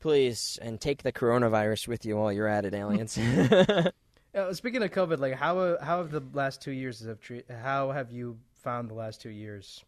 [0.00, 3.18] please, and take the coronavirus with you while you're at it, aliens.
[4.34, 7.90] uh, speaking of COVID, like how how have the last two years have tre- how
[7.90, 9.84] have you found the last two years?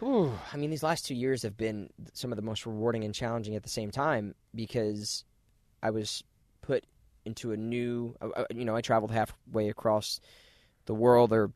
[0.00, 3.14] Whew, I mean, these last two years have been some of the most rewarding and
[3.14, 5.24] challenging at the same time because
[5.82, 6.24] I was
[6.62, 6.84] put
[7.24, 8.16] into a new.
[8.20, 10.20] Uh, uh, you know, I traveled halfway across
[10.86, 11.52] the world, or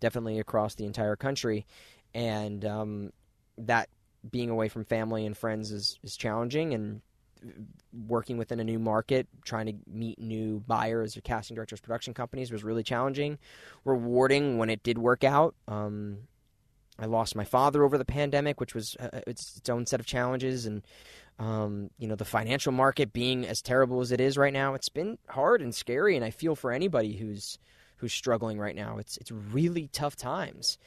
[0.00, 1.66] definitely across the entire country,
[2.14, 3.12] and um,
[3.58, 3.88] that
[4.30, 7.00] being away from family and friends is is challenging, and
[8.06, 12.52] working within a new market, trying to meet new buyers or casting directors, production companies
[12.52, 13.38] was really challenging.
[13.84, 15.54] Rewarding when it did work out.
[15.66, 16.18] Um,
[16.98, 20.06] I lost my father over the pandemic, which was uh, its, its own set of
[20.06, 20.82] challenges, and
[21.38, 24.74] um, you know the financial market being as terrible as it is right now.
[24.74, 27.58] It's been hard and scary, and I feel for anybody who's
[27.96, 28.98] who's struggling right now.
[28.98, 30.78] It's it's really tough times,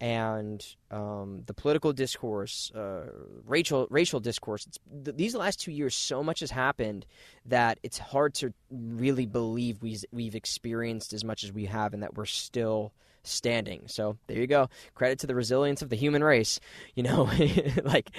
[0.00, 3.06] and um, the political discourse, uh,
[3.46, 4.66] racial racial discourse.
[5.04, 7.04] Th- these last two years, so much has happened
[7.46, 12.02] that it's hard to really believe we we've experienced as much as we have, and
[12.02, 13.82] that we're still standing.
[13.86, 14.70] So there you go.
[14.94, 16.60] Credit to the resilience of the human race.
[16.94, 17.30] You know,
[17.84, 18.10] like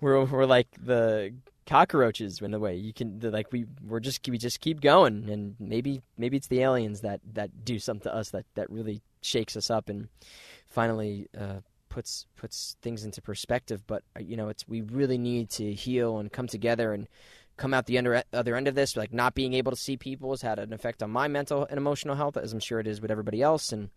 [0.00, 1.34] we're we're like the
[1.66, 2.76] cockroaches in a way.
[2.76, 6.60] You can like we we're just we just keep going, and maybe maybe it's the
[6.60, 10.08] aliens that that do something to us that that really shakes us up and
[10.74, 13.86] finally uh, puts puts things into perspective.
[13.86, 17.08] But uh, you know, it's we really need to heal and come together and
[17.56, 18.96] come out the under, other end of this.
[18.96, 21.78] Like not being able to see people has had an effect on my mental and
[21.78, 23.90] emotional health, as I'm sure it is with everybody else, and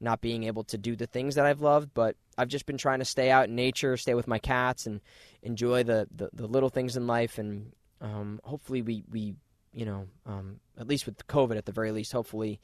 [0.00, 1.90] not being able to do the things that I've loved.
[1.92, 5.00] But I've just been trying to stay out in nature, stay with my cats, and
[5.42, 7.38] enjoy the the, the little things in life.
[7.38, 9.34] And um, hopefully, we we
[9.74, 12.60] you know um, at least with COVID, at the very least, hopefully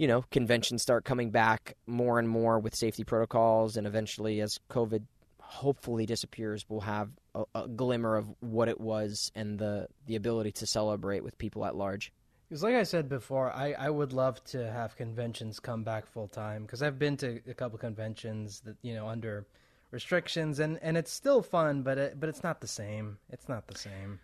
[0.00, 4.58] you know, conventions start coming back more and more with safety protocols, and eventually, as
[4.70, 5.02] COVID
[5.42, 10.52] hopefully disappears, we'll have a, a glimmer of what it was and the the ability
[10.52, 12.14] to celebrate with people at large.
[12.48, 16.28] Because, like I said before, I, I would love to have conventions come back full
[16.28, 16.62] time.
[16.62, 19.44] Because I've been to a couple conventions that you know under
[19.90, 23.18] restrictions, and, and it's still fun, but it, but it's not the same.
[23.28, 24.18] It's not the same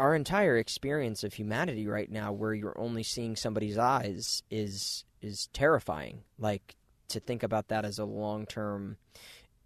[0.00, 5.48] our entire experience of humanity right now where you're only seeing somebody's eyes is is
[5.52, 6.22] terrifying.
[6.38, 6.74] Like
[7.08, 8.96] to think about that as a long-term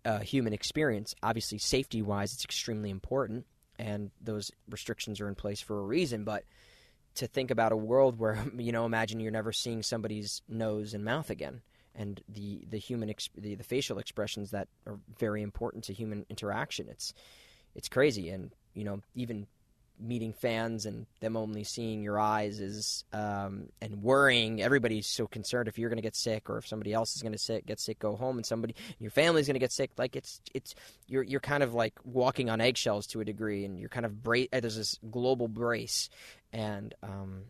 [0.04, 3.46] uh, human experience obviously safety wise it's extremely important
[3.78, 6.44] and those restrictions are in place for a reason but
[7.14, 11.04] to think about a world where you know imagine you're never seeing somebody's nose and
[11.04, 11.62] mouth again
[11.94, 16.26] and the the human ex- the, the facial expressions that are very important to human
[16.28, 17.14] interaction it's
[17.74, 18.30] it's crazy.
[18.30, 19.46] And you know even
[19.98, 24.62] meeting fans and them only seeing your eyes is um, and worrying.
[24.62, 27.36] Everybody's so concerned if you're going to get sick or if somebody else is going
[27.36, 29.90] to get sick, go home, and somebody your family's going to get sick.
[29.96, 30.74] Like it's it's
[31.06, 34.22] you're you're kind of like walking on eggshells to a degree, and you're kind of
[34.22, 36.10] bra- uh, there's this global brace,
[36.52, 37.44] and um,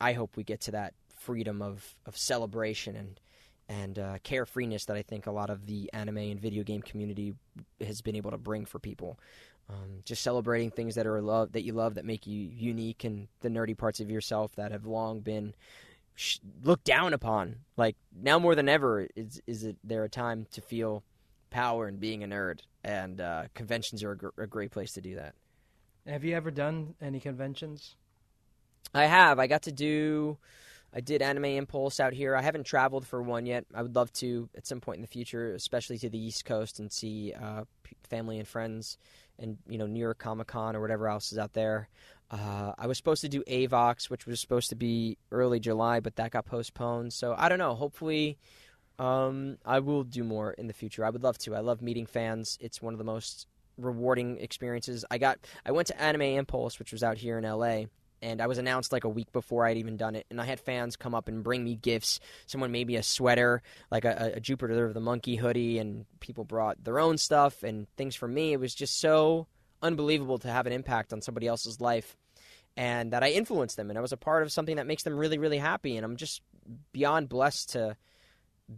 [0.00, 3.20] I hope we get to that freedom of of celebration and
[3.70, 7.34] and uh, carefreeness that I think a lot of the anime and video game community
[7.80, 9.16] has been able to bring for people.
[9.70, 13.28] Um, just celebrating things that are love that you love that make you unique and
[13.40, 15.54] the nerdy parts of yourself that have long been
[16.16, 17.56] sh- looked down upon.
[17.76, 21.04] Like now more than ever, is is it there a time to feel
[21.50, 22.60] power and being a nerd?
[22.82, 25.34] And uh, conventions are a, gr- a great place to do that.
[26.06, 27.94] Have you ever done any conventions?
[28.92, 29.38] I have.
[29.38, 30.38] I got to do.
[30.92, 32.34] I did Anime Impulse out here.
[32.34, 33.64] I haven't traveled for one yet.
[33.72, 36.80] I would love to at some point in the future, especially to the East Coast,
[36.80, 37.64] and see uh,
[38.08, 38.98] family and friends
[39.40, 41.88] and you know New York Comic Con or whatever else is out there.
[42.30, 46.14] Uh, I was supposed to do Avox, which was supposed to be early July, but
[46.16, 47.12] that got postponed.
[47.12, 47.74] So I don't know.
[47.74, 48.38] Hopefully,
[49.00, 51.04] um, I will do more in the future.
[51.04, 51.56] I would love to.
[51.56, 52.56] I love meeting fans.
[52.60, 53.48] It's one of the most
[53.78, 55.04] rewarding experiences.
[55.10, 55.38] I got.
[55.66, 57.84] I went to Anime Impulse, which was out here in LA,
[58.22, 60.26] and I was announced like a week before I'd even done it.
[60.30, 62.20] And I had fans come up and bring me gifts.
[62.46, 66.44] Someone made me a sweater, like a, a Jupiter of the Monkey hoodie, and people
[66.44, 68.52] brought their own stuff and things for me.
[68.52, 69.46] It was just so
[69.82, 72.16] unbelievable to have an impact on somebody else's life
[72.76, 75.16] and that I influenced them and I was a part of something that makes them
[75.16, 75.96] really, really happy.
[75.96, 76.42] And I'm just
[76.92, 77.96] beyond blessed to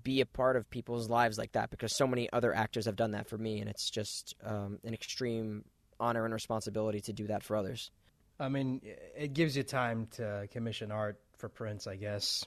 [0.03, 3.11] be a part of people's lives like that because so many other actors have done
[3.11, 3.61] that for me.
[3.61, 5.65] And it's just um, an extreme
[6.01, 7.91] honor and responsibility to do that for others.
[8.39, 8.81] I mean,
[9.17, 12.45] it gives you time to commission art for prints, I guess.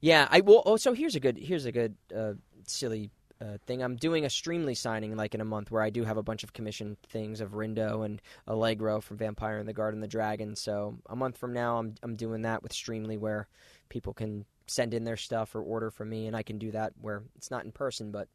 [0.00, 0.62] Yeah, I will.
[0.66, 2.34] Oh, so here's a good here's a good uh,
[2.66, 3.10] silly
[3.40, 3.82] uh, thing.
[3.82, 6.44] I'm doing a Streamily signing like in a month where I do have a bunch
[6.44, 10.56] of commissioned things of Rindo and Allegro from Vampire in the Garden the Dragon.
[10.56, 13.48] So a month from now, I'm I'm doing that with Streamily where
[13.88, 16.92] people can send in their stuff or order from me, and I can do that
[17.00, 18.28] where it's not in person, but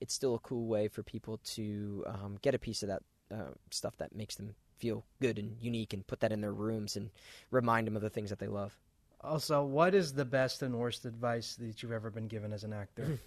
[0.00, 3.02] it's still a cool way for people to um, get a piece of that
[3.32, 6.96] uh, stuff that makes them feel good and unique and put that in their rooms
[6.96, 7.10] and
[7.50, 8.76] remind them of the things that they love.
[9.22, 12.72] Also, what is the best and worst advice that you've ever been given as an
[12.72, 13.18] actor?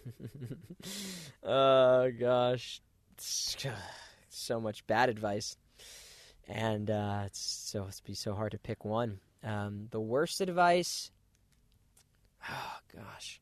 [1.44, 2.82] oh gosh,
[4.30, 5.56] so much bad advice,
[6.48, 9.20] and uh, it's so it's be so hard to pick one.
[9.44, 11.12] Um, the worst advice,
[12.50, 13.40] oh gosh,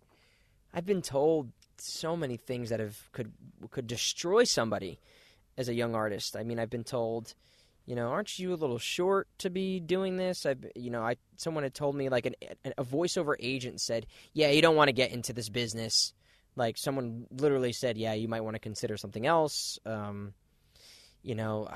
[0.74, 3.32] I've been told so many things that have could
[3.70, 4.99] could destroy somebody
[5.57, 6.36] as a young artist.
[6.36, 7.34] I mean, I've been told
[7.91, 10.45] you know, aren't you a little short to be doing this?
[10.45, 12.35] I, you know, I someone had told me like an,
[12.77, 16.13] a voiceover agent said, yeah, you don't want to get into this business.
[16.55, 19.77] Like someone literally said, yeah, you might want to consider something else.
[19.85, 20.33] Um,
[21.21, 21.69] you know,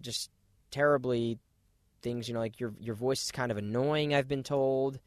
[0.00, 0.30] just
[0.72, 1.38] terribly
[2.02, 2.26] things.
[2.26, 4.16] You know, like your your voice is kind of annoying.
[4.16, 4.98] I've been told.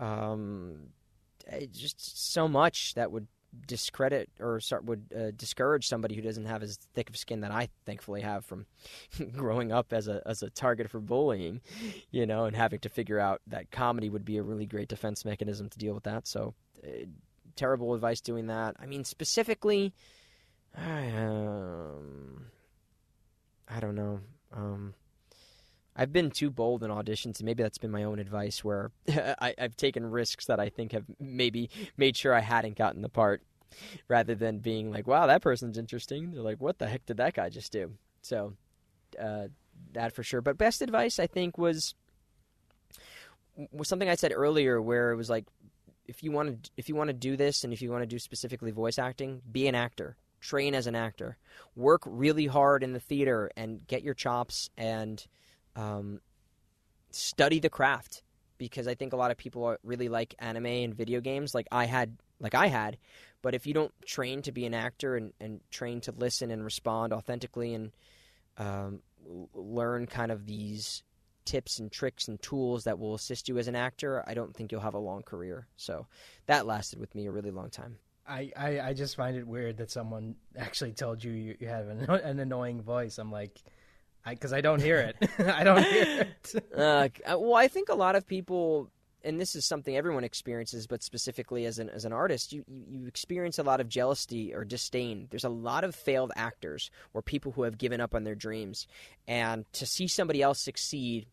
[0.00, 0.88] Um,
[1.72, 3.28] just so much that would
[3.66, 7.50] discredit or start, would uh, discourage somebody who doesn't have as thick of skin that
[7.50, 8.66] I thankfully have from
[9.36, 11.60] growing up as a as a target for bullying,
[12.10, 15.24] you know, and having to figure out that comedy would be a really great defense
[15.24, 16.26] mechanism to deal with that.
[16.26, 17.06] So, uh,
[17.56, 18.76] terrible advice doing that.
[18.80, 19.92] I mean, specifically,
[20.76, 22.46] I, um,
[23.68, 24.20] I don't know.
[24.52, 24.94] Um,
[25.94, 29.54] I've been too bold in auditions, and maybe that's been my own advice where I,
[29.58, 33.42] have taken risks that I think have maybe made sure I hadn't gotten the part,
[34.08, 37.34] rather than being like, "Wow, that person's interesting." They're like, "What the heck did that
[37.34, 38.54] guy just do?" So,
[39.20, 39.48] uh,
[39.92, 40.40] that for sure.
[40.40, 41.94] But best advice I think was
[43.70, 45.44] was something I said earlier, where it was like,
[46.06, 48.06] if you want to if you want to do this, and if you want to
[48.06, 50.16] do specifically voice acting, be an actor.
[50.40, 51.36] Train as an actor.
[51.76, 55.24] Work really hard in the theater and get your chops and
[55.76, 56.20] um,
[57.10, 58.22] study the craft
[58.58, 61.86] because I think a lot of people really like anime and video games, like I
[61.86, 62.98] had, like I had.
[63.42, 66.64] But if you don't train to be an actor and, and train to listen and
[66.64, 67.90] respond authentically and
[68.56, 69.00] um,
[69.54, 71.02] learn kind of these
[71.44, 74.70] tips and tricks and tools that will assist you as an actor, I don't think
[74.70, 75.66] you'll have a long career.
[75.76, 76.06] So
[76.46, 77.96] that lasted with me a really long time.
[78.26, 81.88] I, I, I just find it weird that someone actually told you you, you have
[81.88, 83.18] an, an annoying voice.
[83.18, 83.60] I'm like,
[84.28, 85.30] because I, I, don't hear it.
[85.38, 86.74] I don't hear it.
[86.78, 87.08] uh,
[87.38, 88.90] well, I think a lot of people,
[89.24, 92.84] and this is something everyone experiences, but specifically as an as an artist, you, you,
[92.88, 95.28] you experience a lot of jealousy or disdain.
[95.30, 98.86] There's a lot of failed actors or people who have given up on their dreams,
[99.26, 101.26] and to see somebody else succeed,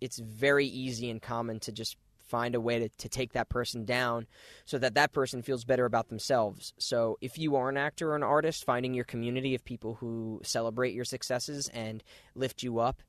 [0.00, 1.96] it's very easy and common to just
[2.26, 4.26] find a way to, to take that person down
[4.64, 6.72] so that that person feels better about themselves.
[6.78, 10.40] So if you are an actor or an artist, finding your community of people who
[10.44, 12.02] celebrate your successes and
[12.34, 13.02] lift you up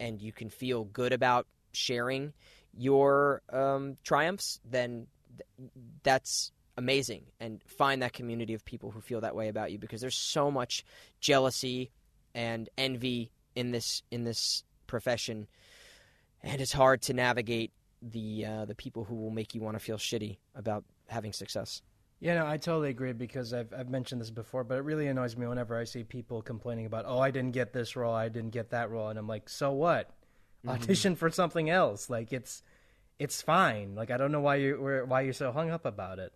[0.00, 2.32] and you can feel good about sharing
[2.76, 5.06] your um, triumphs, then
[5.36, 5.70] th-
[6.02, 7.22] that's amazing.
[7.38, 10.50] And find that community of people who feel that way about you because there's so
[10.50, 10.84] much
[11.20, 11.90] jealousy
[12.34, 15.46] and envy in this in this profession
[16.44, 17.72] and it's hard to navigate
[18.10, 21.82] the uh, the people who will make you want to feel shitty about having success.
[22.20, 25.36] Yeah, no, I totally agree because I've I've mentioned this before, but it really annoys
[25.36, 28.50] me whenever I see people complaining about, oh, I didn't get this role, I didn't
[28.50, 30.10] get that role, and I'm like, so what?
[30.64, 30.70] Mm-hmm.
[30.70, 32.08] Audition for something else.
[32.08, 32.62] Like it's
[33.18, 33.94] it's fine.
[33.94, 36.32] Like I don't know why you why you're so hung up about it.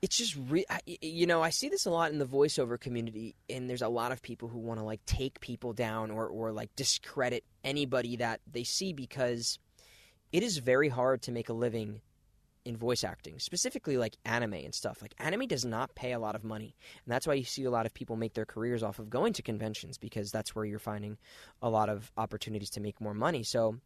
[0.00, 0.66] It's just re-
[1.00, 4.12] you know I see this a lot in the voiceover community, and there's a lot
[4.12, 8.40] of people who want to like take people down or or like discredit anybody that
[8.50, 9.58] they see because
[10.34, 12.00] it is very hard to make a living
[12.64, 15.02] in voice acting, specifically like anime and stuff.
[15.02, 17.70] Like anime does not pay a lot of money, and that's why you see a
[17.70, 20.78] lot of people make their careers off of going to conventions because that's where you're
[20.78, 21.18] finding
[21.62, 23.42] a lot of opportunities to make more money.
[23.42, 23.76] So,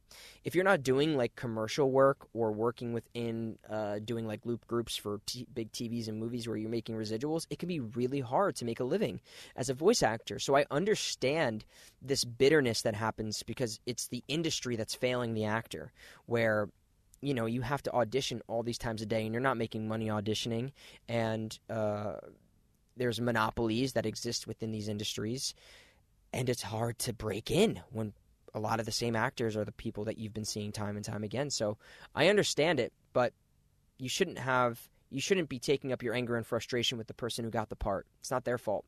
[0.45, 4.97] if you're not doing like commercial work or working within uh, doing like loop groups
[4.97, 8.57] for t- big TVs and movies where you're making residuals, it can be really hard
[8.57, 9.21] to make a living
[9.57, 10.39] as a voice actor.
[10.39, 11.65] So I understand
[12.01, 15.93] this bitterness that happens because it's the industry that's failing the actor,
[16.27, 16.69] where
[17.21, 19.89] you know you have to audition all these times a day and you're not making
[19.89, 20.73] money auditioning.
[21.09, 22.15] And uh,
[22.97, 25.55] there's monopolies that exist within these industries.
[26.33, 28.13] And it's hard to break in when
[28.55, 31.05] a lot of the same actors are the people that you've been seeing time and
[31.05, 31.51] time again.
[31.51, 31.77] So
[32.15, 33.33] i understand it but
[33.99, 37.45] you shouldn't have you shouldn't be taking up your anger and frustration with the person
[37.45, 38.07] who got the part.
[38.21, 38.85] It's not their fault.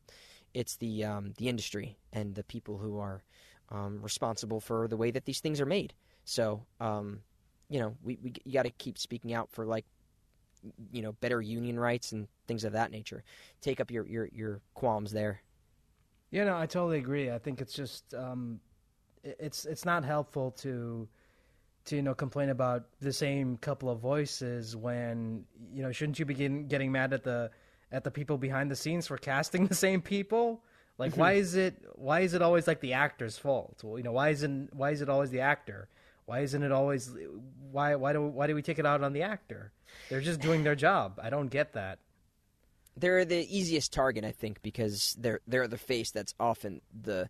[0.53, 3.23] It's the um, the industry and the people who are
[3.69, 5.93] um, responsible for the way that these things are made.
[6.23, 7.21] So um,
[7.71, 9.85] you know, we, we you got to keep speaking out for like,
[10.91, 13.23] you know, better union rights and things of that nature.
[13.61, 15.41] Take up your your your qualms there.
[16.31, 17.31] Yeah, no, I totally agree.
[17.31, 18.59] I think it's just um,
[19.23, 21.07] it's it's not helpful to
[21.85, 26.25] to you know complain about the same couple of voices when you know shouldn't you
[26.25, 27.49] be getting, getting mad at the
[27.93, 30.61] at the people behind the scenes for casting the same people?
[30.97, 33.81] Like why is it why is it always like the actor's fault?
[33.81, 35.87] Well, you know why isn't why is it always the actor?
[36.31, 37.11] Why isn't it always
[37.73, 39.73] why why do why do we take it out on the actor?
[40.09, 41.19] They're just doing their job.
[41.21, 41.99] I don't get that.
[42.95, 47.29] They're the easiest target, I think, because they're they're the face that's often the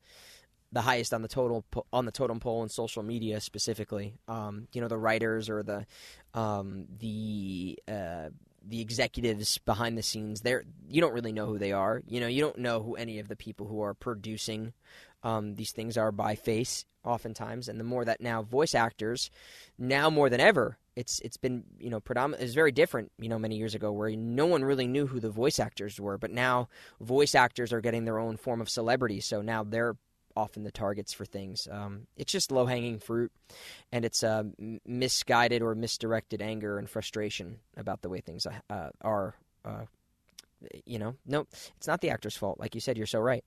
[0.72, 4.20] the highest on the total on the totem pole in social media specifically.
[4.28, 5.88] Um, you know, the writers or the
[6.36, 8.30] um, the uh,
[8.64, 10.41] the executives behind the scenes.
[10.41, 12.04] They're you don't really know who they are.
[12.08, 14.74] You know, you don't know who any of the people who are producing
[15.24, 19.32] um, these things are by face oftentimes, and the more that now voice actors,
[19.78, 22.43] now more than ever, it's it's been you know predominant.
[22.43, 25.30] It's very different you know many years ago where no one really knew who the
[25.30, 29.20] voice actors were, but now voice actors are getting their own form of celebrity.
[29.20, 29.95] So now they're
[30.36, 31.68] often the targets for things.
[31.70, 33.32] Um, it's just low hanging fruit,
[33.91, 34.43] and it's uh,
[34.86, 39.36] misguided or misdirected anger and frustration about the way things uh, are.
[39.64, 39.86] Uh,
[40.86, 41.47] you know, no,
[41.78, 42.60] it's not the actor's fault.
[42.60, 43.43] Like you said, you're so right.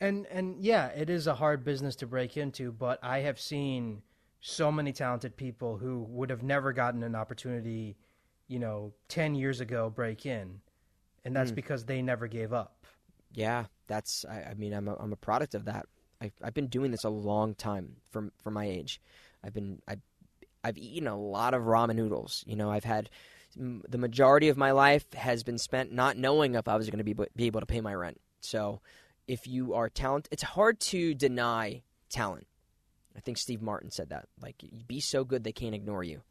[0.00, 4.02] And and yeah, it is a hard business to break into, but I have seen
[4.40, 7.96] so many talented people who would have never gotten an opportunity,
[8.46, 10.60] you know, 10 years ago break in.
[11.24, 11.56] And that's mm.
[11.56, 12.86] because they never gave up.
[13.32, 15.86] Yeah, that's I, I mean I'm a, I'm a product of that.
[16.20, 19.00] I've, I've been doing this a long time for for my age.
[19.42, 19.96] I've been I
[20.62, 22.44] I've eaten a lot of ramen noodles.
[22.46, 23.08] You know, I've had
[23.56, 27.04] the majority of my life has been spent not knowing if I was going to
[27.04, 28.20] be be able to pay my rent.
[28.40, 28.80] So
[29.26, 32.46] if you are talented, it's hard to deny talent.
[33.16, 34.26] I think Steve Martin said that.
[34.40, 36.22] Like, be so good they can't ignore you.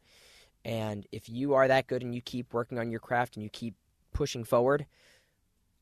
[0.64, 3.50] And if you are that good and you keep working on your craft and you
[3.50, 3.74] keep
[4.12, 4.86] pushing forward,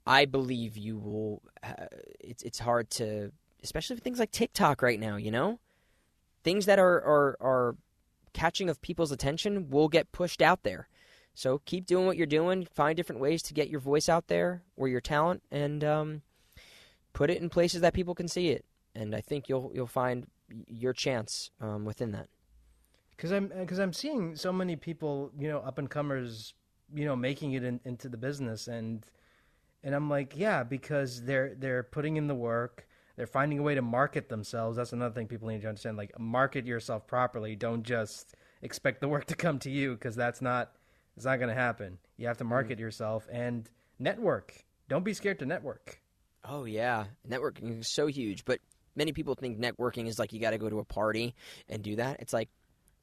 [0.06, 1.42] I believe you will.
[1.62, 1.86] Uh,
[2.20, 5.16] it's it's hard to, especially with things like TikTok right now.
[5.16, 5.58] You know,
[6.42, 7.76] things that are are are
[8.34, 10.88] catching of people's attention will get pushed out there.
[11.34, 12.66] So keep doing what you're doing.
[12.74, 16.22] Find different ways to get your voice out there or your talent, and um,
[17.14, 20.26] put it in places that people can see it, and I think you'll you'll find
[20.68, 22.28] your chance um, within that.
[23.16, 26.52] Because I'm because I'm seeing so many people, you know, up and comers,
[26.94, 29.06] you know, making it in, into the business, and
[29.82, 32.86] and I'm like, yeah, because they're they're putting in the work,
[33.16, 34.76] they're finding a way to market themselves.
[34.76, 35.96] That's another thing people need to understand.
[35.96, 37.56] Like, market yourself properly.
[37.56, 40.72] Don't just expect the work to come to you because that's not
[41.16, 41.98] it's not going to happen.
[42.16, 42.80] You have to market mm-hmm.
[42.80, 44.64] yourself and network.
[44.88, 46.00] Don't be scared to network.
[46.46, 48.44] Oh yeah, networking is so huge.
[48.44, 48.60] But
[48.96, 51.34] many people think networking is like you got to go to a party
[51.68, 52.20] and do that.
[52.20, 52.48] It's like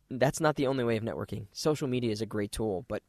[0.10, 1.48] that's not the only way of networking.
[1.54, 3.02] Social media is a great tool, but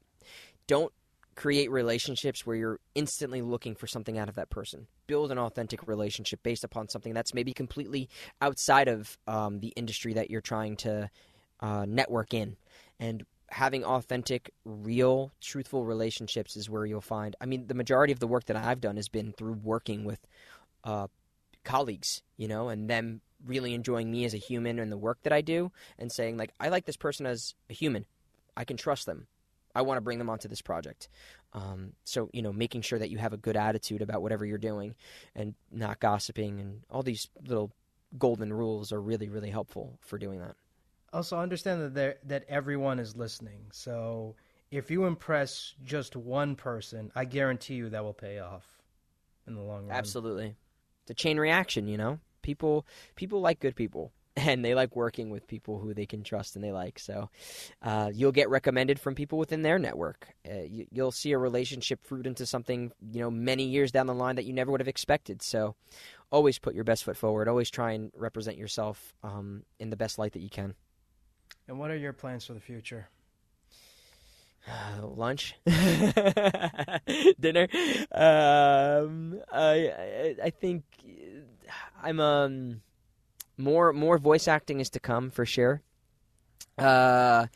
[0.67, 0.93] don't
[1.35, 4.87] create relationships where you're instantly looking for something out of that person.
[5.07, 8.09] Build an authentic relationship based upon something that's maybe completely
[8.41, 11.11] outside of um, the industry that you're trying to
[11.61, 12.57] uh, network in.
[13.01, 17.37] And having authentic, real, truthful relationships is where you'll find.
[17.39, 20.27] I mean, the majority of the work that I've done has been through working with
[20.85, 21.09] uh,
[21.63, 25.35] colleagues, you know, and them really enjoying me as a human and the work that
[25.35, 28.07] I do, and saying like, I like this person as a human.
[28.57, 29.27] I can trust them.
[29.75, 31.11] I want to bring them onto this project.
[31.53, 34.57] Um, so you know, making sure that you have a good attitude about whatever you're
[34.57, 34.95] doing,
[35.35, 37.71] and not gossiping, and all these little
[38.19, 40.57] golden rules are really, really helpful for doing that
[41.13, 43.67] also understand that that everyone is listening.
[43.73, 44.37] So
[44.71, 48.67] if you impress just one person, I guarantee you that will pay off
[49.47, 49.97] in the long run.
[49.97, 50.57] Absolutely,
[51.03, 51.89] it's a chain reaction.
[51.89, 52.87] You know, people
[53.17, 54.13] people like good people.
[54.35, 56.99] And they like working with people who they can trust and they like.
[56.99, 57.29] So,
[57.83, 60.27] uh, you'll get recommended from people within their network.
[60.51, 64.15] Uh, you, you'll see a relationship fruit into something, you know, many years down the
[64.15, 65.43] line that you never would have expected.
[65.43, 65.75] So,
[66.31, 67.47] always put your best foot forward.
[67.47, 70.77] Always try and represent yourself um, in the best light that you can.
[71.69, 73.09] And what are your plans for the future?
[74.69, 75.57] Uh, lunch,
[77.41, 77.69] dinner.
[78.13, 80.85] Um, I, I think
[82.03, 82.83] I'm um
[83.57, 85.83] more more voice acting is to come for sure.
[86.79, 87.47] Uh,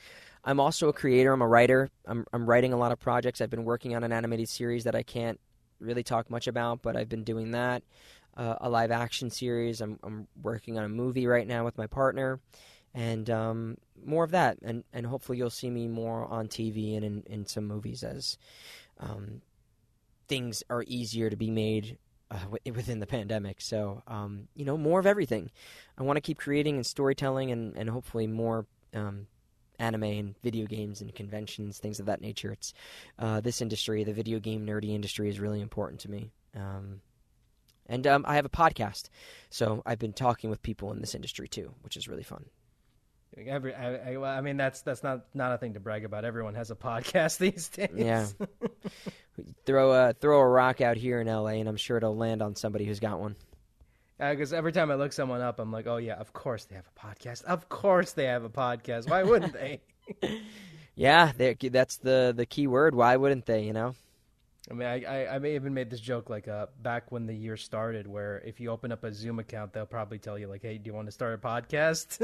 [0.44, 1.32] I'm also a creator.
[1.32, 1.90] I'm a writer.
[2.06, 3.40] I'm I'm writing a lot of projects.
[3.40, 5.40] I've been working on an animated series that I can't
[5.80, 7.82] really talk much about, but I've been doing that.
[8.36, 9.80] Uh, a live action series.
[9.80, 12.38] I'm I'm working on a movie right now with my partner
[12.96, 14.58] and um, more of that.
[14.62, 18.38] And, and hopefully you'll see me more on TV and in, in some movies as
[18.98, 19.42] um,
[20.28, 21.98] things are easier to be made
[22.30, 22.38] uh,
[22.74, 23.60] within the pandemic.
[23.60, 25.50] So, um, you know, more of everything.
[25.98, 29.26] I want to keep creating and storytelling and, and hopefully more um,
[29.78, 32.52] anime and video games and conventions, things of that nature.
[32.52, 32.72] It's
[33.18, 36.32] uh, this industry, the video game nerdy industry, is really important to me.
[36.56, 37.02] Um,
[37.88, 39.10] and um, I have a podcast,
[39.50, 42.46] so I've been talking with people in this industry too, which is really fun.
[43.38, 46.24] Every, I, I, I, mean, that's that's not not a thing to brag about.
[46.24, 47.90] Everyone has a podcast these days.
[47.94, 48.26] Yeah.
[49.66, 51.54] throw a throw a rock out here in L.A.
[51.54, 53.36] and I'm sure it'll land on somebody who's got one.
[54.18, 56.76] Because uh, every time I look someone up, I'm like, oh yeah, of course they
[56.76, 57.44] have a podcast.
[57.44, 59.10] Of course they have a podcast.
[59.10, 59.82] Why wouldn't they?
[60.94, 62.94] yeah, that's the the key word.
[62.94, 63.64] Why wouldn't they?
[63.64, 63.94] You know.
[64.68, 67.34] I mean, I, I, I may even made this joke like uh, back when the
[67.34, 70.62] year started, where if you open up a Zoom account, they'll probably tell you like,
[70.62, 72.18] "Hey, do you want to start a podcast?"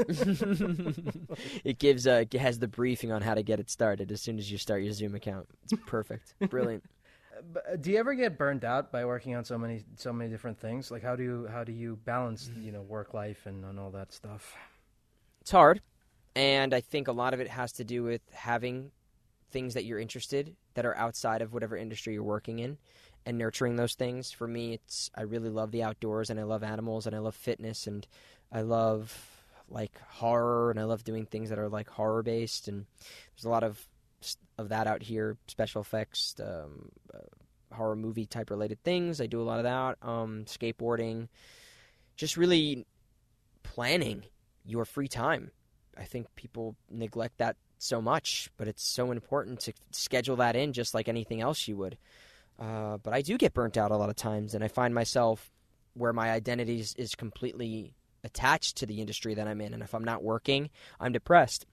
[1.63, 4.37] it gives uh, it has the briefing on how to get it started as soon
[4.37, 5.47] as you start your Zoom account.
[5.63, 6.83] It's perfect, brilliant.
[7.33, 10.59] Uh, do you ever get burned out by working on so many so many different
[10.59, 10.91] things?
[10.91, 13.91] Like, how do you how do you balance you know work life and, and all
[13.91, 14.53] that stuff?
[15.39, 15.81] It's hard,
[16.35, 18.91] and I think a lot of it has to do with having
[19.49, 22.77] things that you're interested that are outside of whatever industry you're working in
[23.25, 24.31] and nurturing those things.
[24.31, 27.35] For me, it's I really love the outdoors and I love animals and I love
[27.35, 28.05] fitness and
[28.51, 29.15] I love
[29.69, 32.85] like horror and I love doing things that are like horror based and
[33.35, 33.87] there's a lot of
[34.57, 39.19] of that out here, special effects, um, uh, horror movie type related things.
[39.19, 39.97] I do a lot of that.
[40.07, 41.27] Um, skateboarding,
[42.15, 42.85] just really
[43.63, 44.23] planning
[44.65, 45.51] your free time.
[45.97, 50.73] I think people neglect that so much, but it's so important to schedule that in
[50.73, 51.97] just like anything else you would.
[52.59, 55.51] Uh, but I do get burnt out a lot of times, and I find myself
[55.93, 59.73] where my identity is, is completely attached to the industry that I'm in.
[59.73, 60.69] And if I'm not working,
[60.99, 61.65] I'm depressed.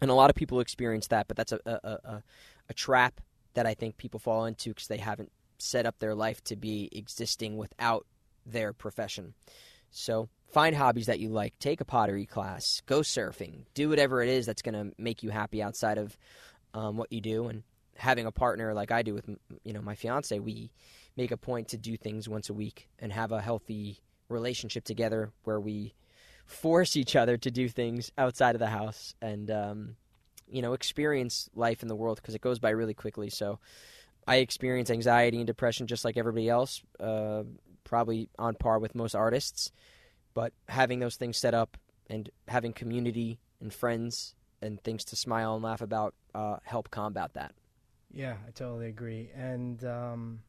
[0.00, 2.22] And a lot of people experience that, but that's a, a, a,
[2.68, 3.20] a trap
[3.54, 6.88] that I think people fall into because they haven't set up their life to be
[6.92, 8.06] existing without
[8.44, 9.34] their profession.
[9.90, 11.58] So find hobbies that you like.
[11.58, 12.80] Take a pottery class.
[12.86, 13.64] Go surfing.
[13.74, 16.16] Do whatever it is that's going to make you happy outside of
[16.74, 17.46] um, what you do.
[17.48, 17.62] And
[17.96, 19.28] having a partner like I do with
[19.64, 20.70] you know my fiance, we
[21.16, 25.30] make a point to do things once a week and have a healthy relationship together
[25.44, 25.94] where we
[26.44, 29.96] force each other to do things outside of the house and um,
[30.48, 33.30] you know experience life in the world because it goes by really quickly.
[33.30, 33.58] So
[34.26, 37.44] I experience anxiety and depression just like everybody else, uh,
[37.84, 39.70] probably on par with most artists.
[40.36, 41.78] But having those things set up
[42.10, 47.32] and having community and friends and things to smile and laugh about uh, help combat
[47.32, 47.54] that.
[48.12, 49.30] Yeah, I totally agree.
[49.34, 50.40] And um,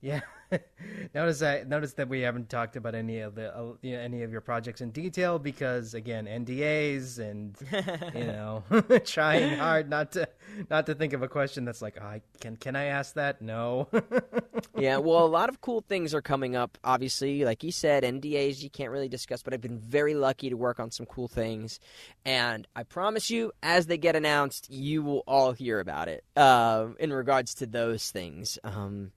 [0.00, 0.20] yeah,
[1.14, 4.22] notice that notice that we haven't talked about any of the uh, you know, any
[4.22, 7.54] of your projects in detail because again NDAs and
[8.14, 8.64] you know
[9.04, 10.26] trying hard not to
[10.70, 13.42] not to think of a question that's like oh, can can I ask that?
[13.42, 13.88] No.
[14.76, 16.78] yeah, well, a lot of cool things are coming up.
[16.84, 20.56] Obviously, like you said, NDAs you can't really discuss, but I've been very lucky to
[20.56, 21.80] work on some cool things,
[22.24, 26.24] and I promise you, as they get announced, you will all hear about it.
[26.36, 28.58] Uh, in regards to those things.
[28.64, 29.12] Um,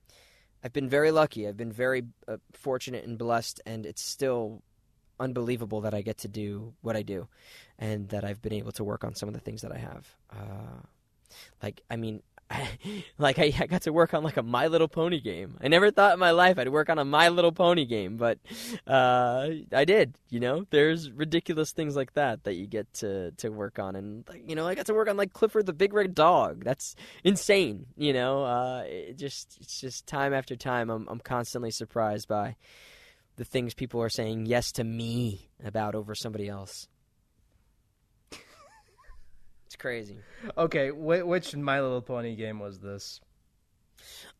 [0.64, 1.48] I've been very lucky.
[1.48, 4.64] I've been very uh, fortunate and blessed, and it's still
[5.20, 7.28] unbelievable that I get to do what I do,
[7.80, 10.16] and that I've been able to work on some of the things that I have.
[10.32, 10.82] Uh,
[11.62, 12.22] like, I mean,
[13.18, 15.58] like I, I, got to work on like a My Little Pony game.
[15.62, 18.40] I never thought in my life I'd work on a My Little Pony game, but
[18.86, 20.16] uh, I did.
[20.30, 24.28] You know, there's ridiculous things like that that you get to to work on, and
[24.46, 26.64] you know, I got to work on like Clifford the Big Red Dog.
[26.64, 27.88] That's insane.
[27.98, 30.90] You know, uh, it just it's just time after time.
[30.90, 32.56] I'm I'm constantly surprised by
[33.36, 36.88] the things people are saying yes to me about over somebody else.
[39.80, 40.18] Crazy.
[40.58, 43.22] Okay, wh- which My Little Pony game was this?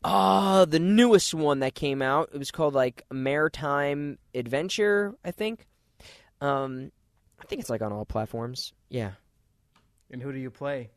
[0.04, 2.30] Ah, uh, the newest one that came out.
[2.32, 5.66] It was called like Maretime Adventure, I think.
[6.40, 6.92] Um,
[7.40, 8.72] I think it's like on all platforms.
[8.88, 9.12] Yeah.
[10.10, 10.90] And who do you play?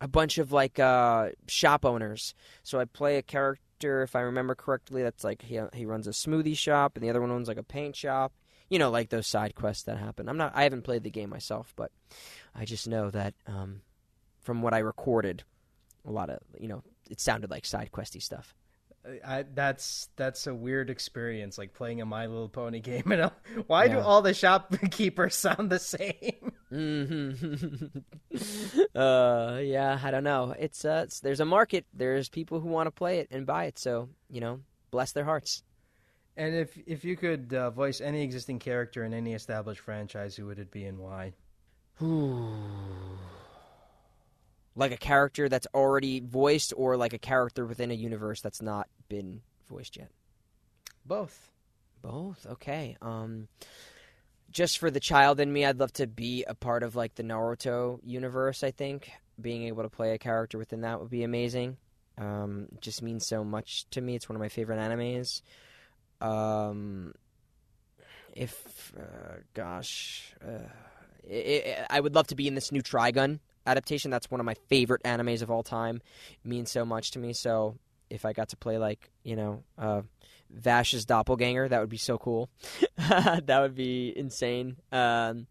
[0.00, 2.34] A bunch of like uh, shop owners.
[2.62, 6.10] So I play a character, if I remember correctly, that's like he he runs a
[6.10, 8.32] smoothie shop, and the other one owns like a paint shop.
[8.68, 10.28] You know, like those side quests that happen.
[10.28, 10.52] I'm not.
[10.54, 11.92] I haven't played the game myself, but
[12.54, 13.82] I just know that um,
[14.46, 15.42] from what I recorded,
[16.06, 18.54] a lot of you know, it sounded like side questy stuff.
[19.24, 23.12] I, that's that's a weird experience, like playing a My Little Pony game.
[23.12, 23.30] And
[23.66, 23.94] why yeah.
[23.94, 26.52] do all the shopkeepers sound the same?
[26.72, 27.98] Mm-hmm.
[28.98, 30.54] uh, yeah, I don't know.
[30.58, 31.86] It's, uh, it's there's a market.
[31.94, 33.78] There's people who want to play it and buy it.
[33.78, 35.62] So you know, bless their hearts.
[36.36, 40.46] And if if you could uh, voice any existing character in any established franchise, who
[40.46, 41.34] would it be and why?
[44.76, 48.88] Like a character that's already voiced or like a character within a universe that's not
[49.08, 50.10] been voiced yet?
[51.04, 51.50] Both.
[52.02, 52.46] Both.
[52.46, 52.96] Okay.
[53.02, 53.48] Um
[54.50, 57.22] just for the child in me, I'd love to be a part of like the
[57.22, 59.10] Naruto universe, I think.
[59.38, 61.76] Being able to play a character within that would be amazing.
[62.16, 64.14] Um, just means so much to me.
[64.14, 65.42] It's one of my favorite animes.
[66.22, 67.12] Um,
[68.34, 70.68] if, uh, gosh, uh,
[71.24, 74.10] it, it, I would love to be in this new Trigun adaptation.
[74.10, 76.00] That's one of my favorite animes of all time.
[76.44, 77.32] It means so much to me.
[77.32, 77.76] So
[78.10, 80.02] if I got to play like you know uh,
[80.50, 82.48] Vash's doppelganger, that would be so cool.
[82.96, 84.76] that would be insane.
[84.92, 85.46] Um,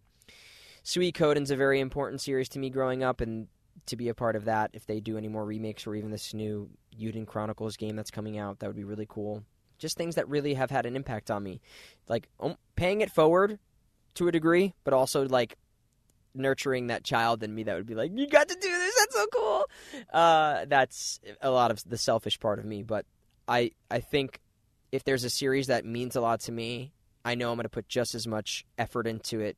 [0.84, 3.47] Suikoden's a very important series to me growing up, and
[3.88, 6.34] to be a part of that, if they do any more remakes or even this
[6.34, 8.59] new Eiyuden Chronicles game that's coming out.
[8.59, 9.43] That would be really cool.
[9.78, 11.59] Just things that really have had an impact on me,
[12.07, 13.59] like um, paying it forward
[14.16, 15.57] to a degree, but also like
[16.36, 18.95] nurturing that child in me that would be like, "You got to do this.
[18.99, 19.65] That's so cool."
[20.13, 23.05] Uh, that's a lot of the selfish part of me, but
[23.47, 24.39] I I think
[24.91, 26.91] if there's a series that means a lot to me,
[27.23, 29.57] I know I'm going to put just as much effort into it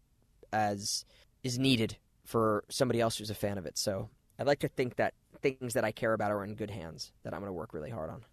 [0.54, 1.06] as
[1.44, 3.78] is needed for somebody else who's a fan of it.
[3.78, 4.10] So
[4.40, 7.34] I'd like to think that things that I care about are in good hands that
[7.34, 8.24] I'm going to work really hard on.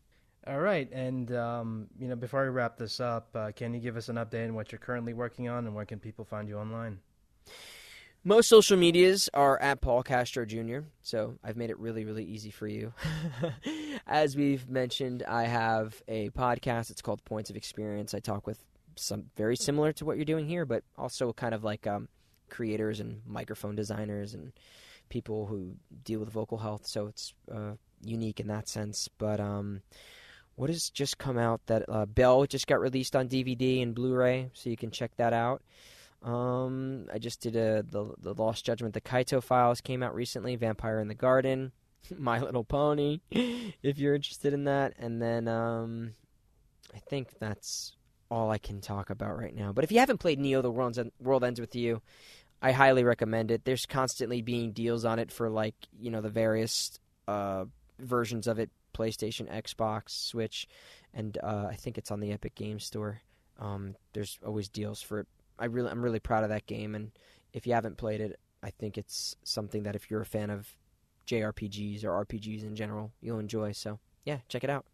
[0.47, 3.97] All right, and um, you know, before we wrap this up, uh, can you give
[3.97, 6.59] us an update on what you're currently working on, and where can people find you
[6.59, 6.99] online?
[8.27, 12.51] Most social medias are at Paul Castro Jr., so I've made it really, really easy
[12.51, 12.95] for you.
[14.07, 16.91] As we've mentioned, I have a podcast.
[16.91, 18.15] It's called Points of Experience.
[18.15, 18.65] I talk with
[18.97, 22.09] some very similar to what you're doing here, but also kind of like um,
[22.49, 24.53] creators and microphone designers and
[25.11, 26.87] people who deal with vocal health.
[26.87, 27.73] So it's uh,
[28.03, 29.07] unique in that sense.
[29.19, 29.83] But um,
[30.57, 34.49] what has just come out that uh, Belle just got released on DVD and Blu-ray,
[34.55, 35.63] so you can check that out.
[36.25, 40.57] Um, I just did a the the Lost Judgment, the Kaito Files came out recently.
[40.57, 41.73] Vampire in the Garden,
[42.19, 46.15] My Little Pony, if you're interested in that, and then um,
[46.95, 47.93] I think that's
[48.31, 49.73] all I can talk about right now.
[49.73, 52.01] But if you haven't played Neo: The World Ends, World Ends with You,
[52.63, 53.67] I highly recommend it.
[53.67, 56.99] There's constantly being deals on it for like you know the various
[57.29, 57.67] uh,
[57.99, 60.67] versions of it PlayStation, Xbox, Switch,
[61.13, 63.21] and uh, I think it's on the Epic Game Store.
[63.59, 65.27] Um, there's always deals for it.
[65.59, 67.11] I really, I'm really proud of that game, and
[67.53, 70.69] if you haven't played it, I think it's something that if you're a fan of
[71.27, 73.73] JRPGs or RPGs in general, you'll enjoy.
[73.73, 74.87] So yeah, check it out.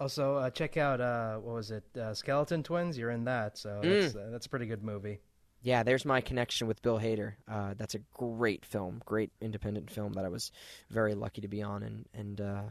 [0.00, 2.98] Also, uh, check out uh, what was it, uh, Skeleton Twins?
[2.98, 5.20] You're in that, so that's, uh, that's a pretty good movie.
[5.60, 7.34] Yeah, there's my connection with Bill Hader.
[7.48, 10.50] Uh, that's a great film, great independent film that I was
[10.90, 12.62] very lucky to be on, and and uh,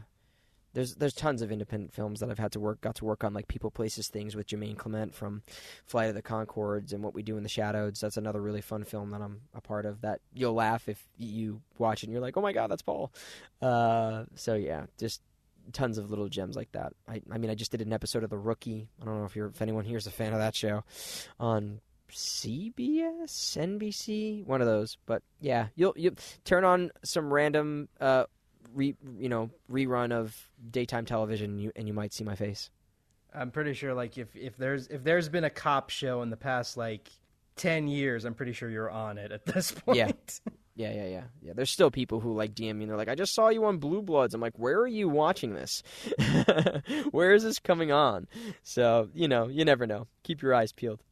[0.74, 3.34] there's there's tons of independent films that I've had to work got to work on
[3.34, 5.42] like People Places Things with Jemaine Clement from
[5.86, 8.00] Flight of the Conchords and What We Do in the Shadows.
[8.00, 10.00] That's another really fun film that I'm a part of.
[10.02, 13.12] That you'll laugh if you watch it and you're like, oh my god, that's Paul.
[13.60, 15.20] Uh, so yeah, just
[15.72, 16.92] tons of little gems like that.
[17.08, 18.88] I I mean, I just did an episode of The Rookie.
[19.00, 20.84] I don't know if you're if anyone here is a fan of that show
[21.38, 24.98] on CBS, NBC, one of those.
[25.06, 26.14] But yeah, you'll you
[26.44, 28.24] turn on some random uh
[28.74, 30.36] re, you know rerun of
[30.70, 32.70] daytime television, and you, and you might see my face.
[33.34, 36.36] I'm pretty sure, like if if there's if there's been a cop show in the
[36.36, 37.08] past like
[37.56, 39.98] ten years, I'm pretty sure you're on it at this point.
[39.98, 40.12] Yeah.
[40.74, 41.52] Yeah, yeah, yeah, yeah.
[41.54, 43.76] There's still people who like DM me and they're like, "I just saw you on
[43.76, 45.82] Blue Bloods." I'm like, "Where are you watching this?
[47.10, 48.26] Where is this coming on?"
[48.62, 50.06] So you know, you never know.
[50.22, 51.02] Keep your eyes peeled.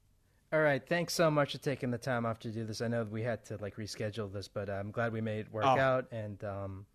[0.53, 2.81] All right, thanks so much for taking the time off to do this.
[2.81, 5.67] I know we had to like reschedule this, but I'm glad we made it work
[5.67, 5.79] Oh.
[5.79, 6.07] out.
[6.11, 6.87] And um,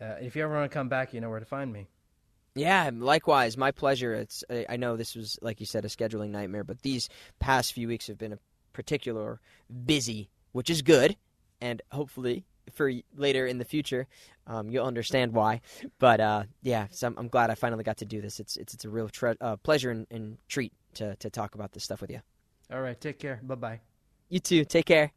[0.00, 1.88] uh, if you ever want to come back, you know where to find me.
[2.54, 4.14] Yeah, likewise, my pleasure.
[4.14, 7.72] It's I I know this was like you said a scheduling nightmare, but these past
[7.72, 8.38] few weeks have been a
[8.72, 9.40] particular
[9.86, 11.16] busy, which is good,
[11.60, 14.06] and hopefully for later in the future,
[14.46, 15.60] um, you'll understand why.
[15.98, 18.40] But uh, yeah, so I'm, I'm glad I finally got to do this.
[18.40, 21.72] It's it's it's a real tre- uh, pleasure and, and treat to to talk about
[21.72, 22.20] this stuff with you.
[22.72, 23.40] All right, take care.
[23.42, 23.80] Bye bye.
[24.28, 24.64] You too.
[24.64, 25.12] Take care.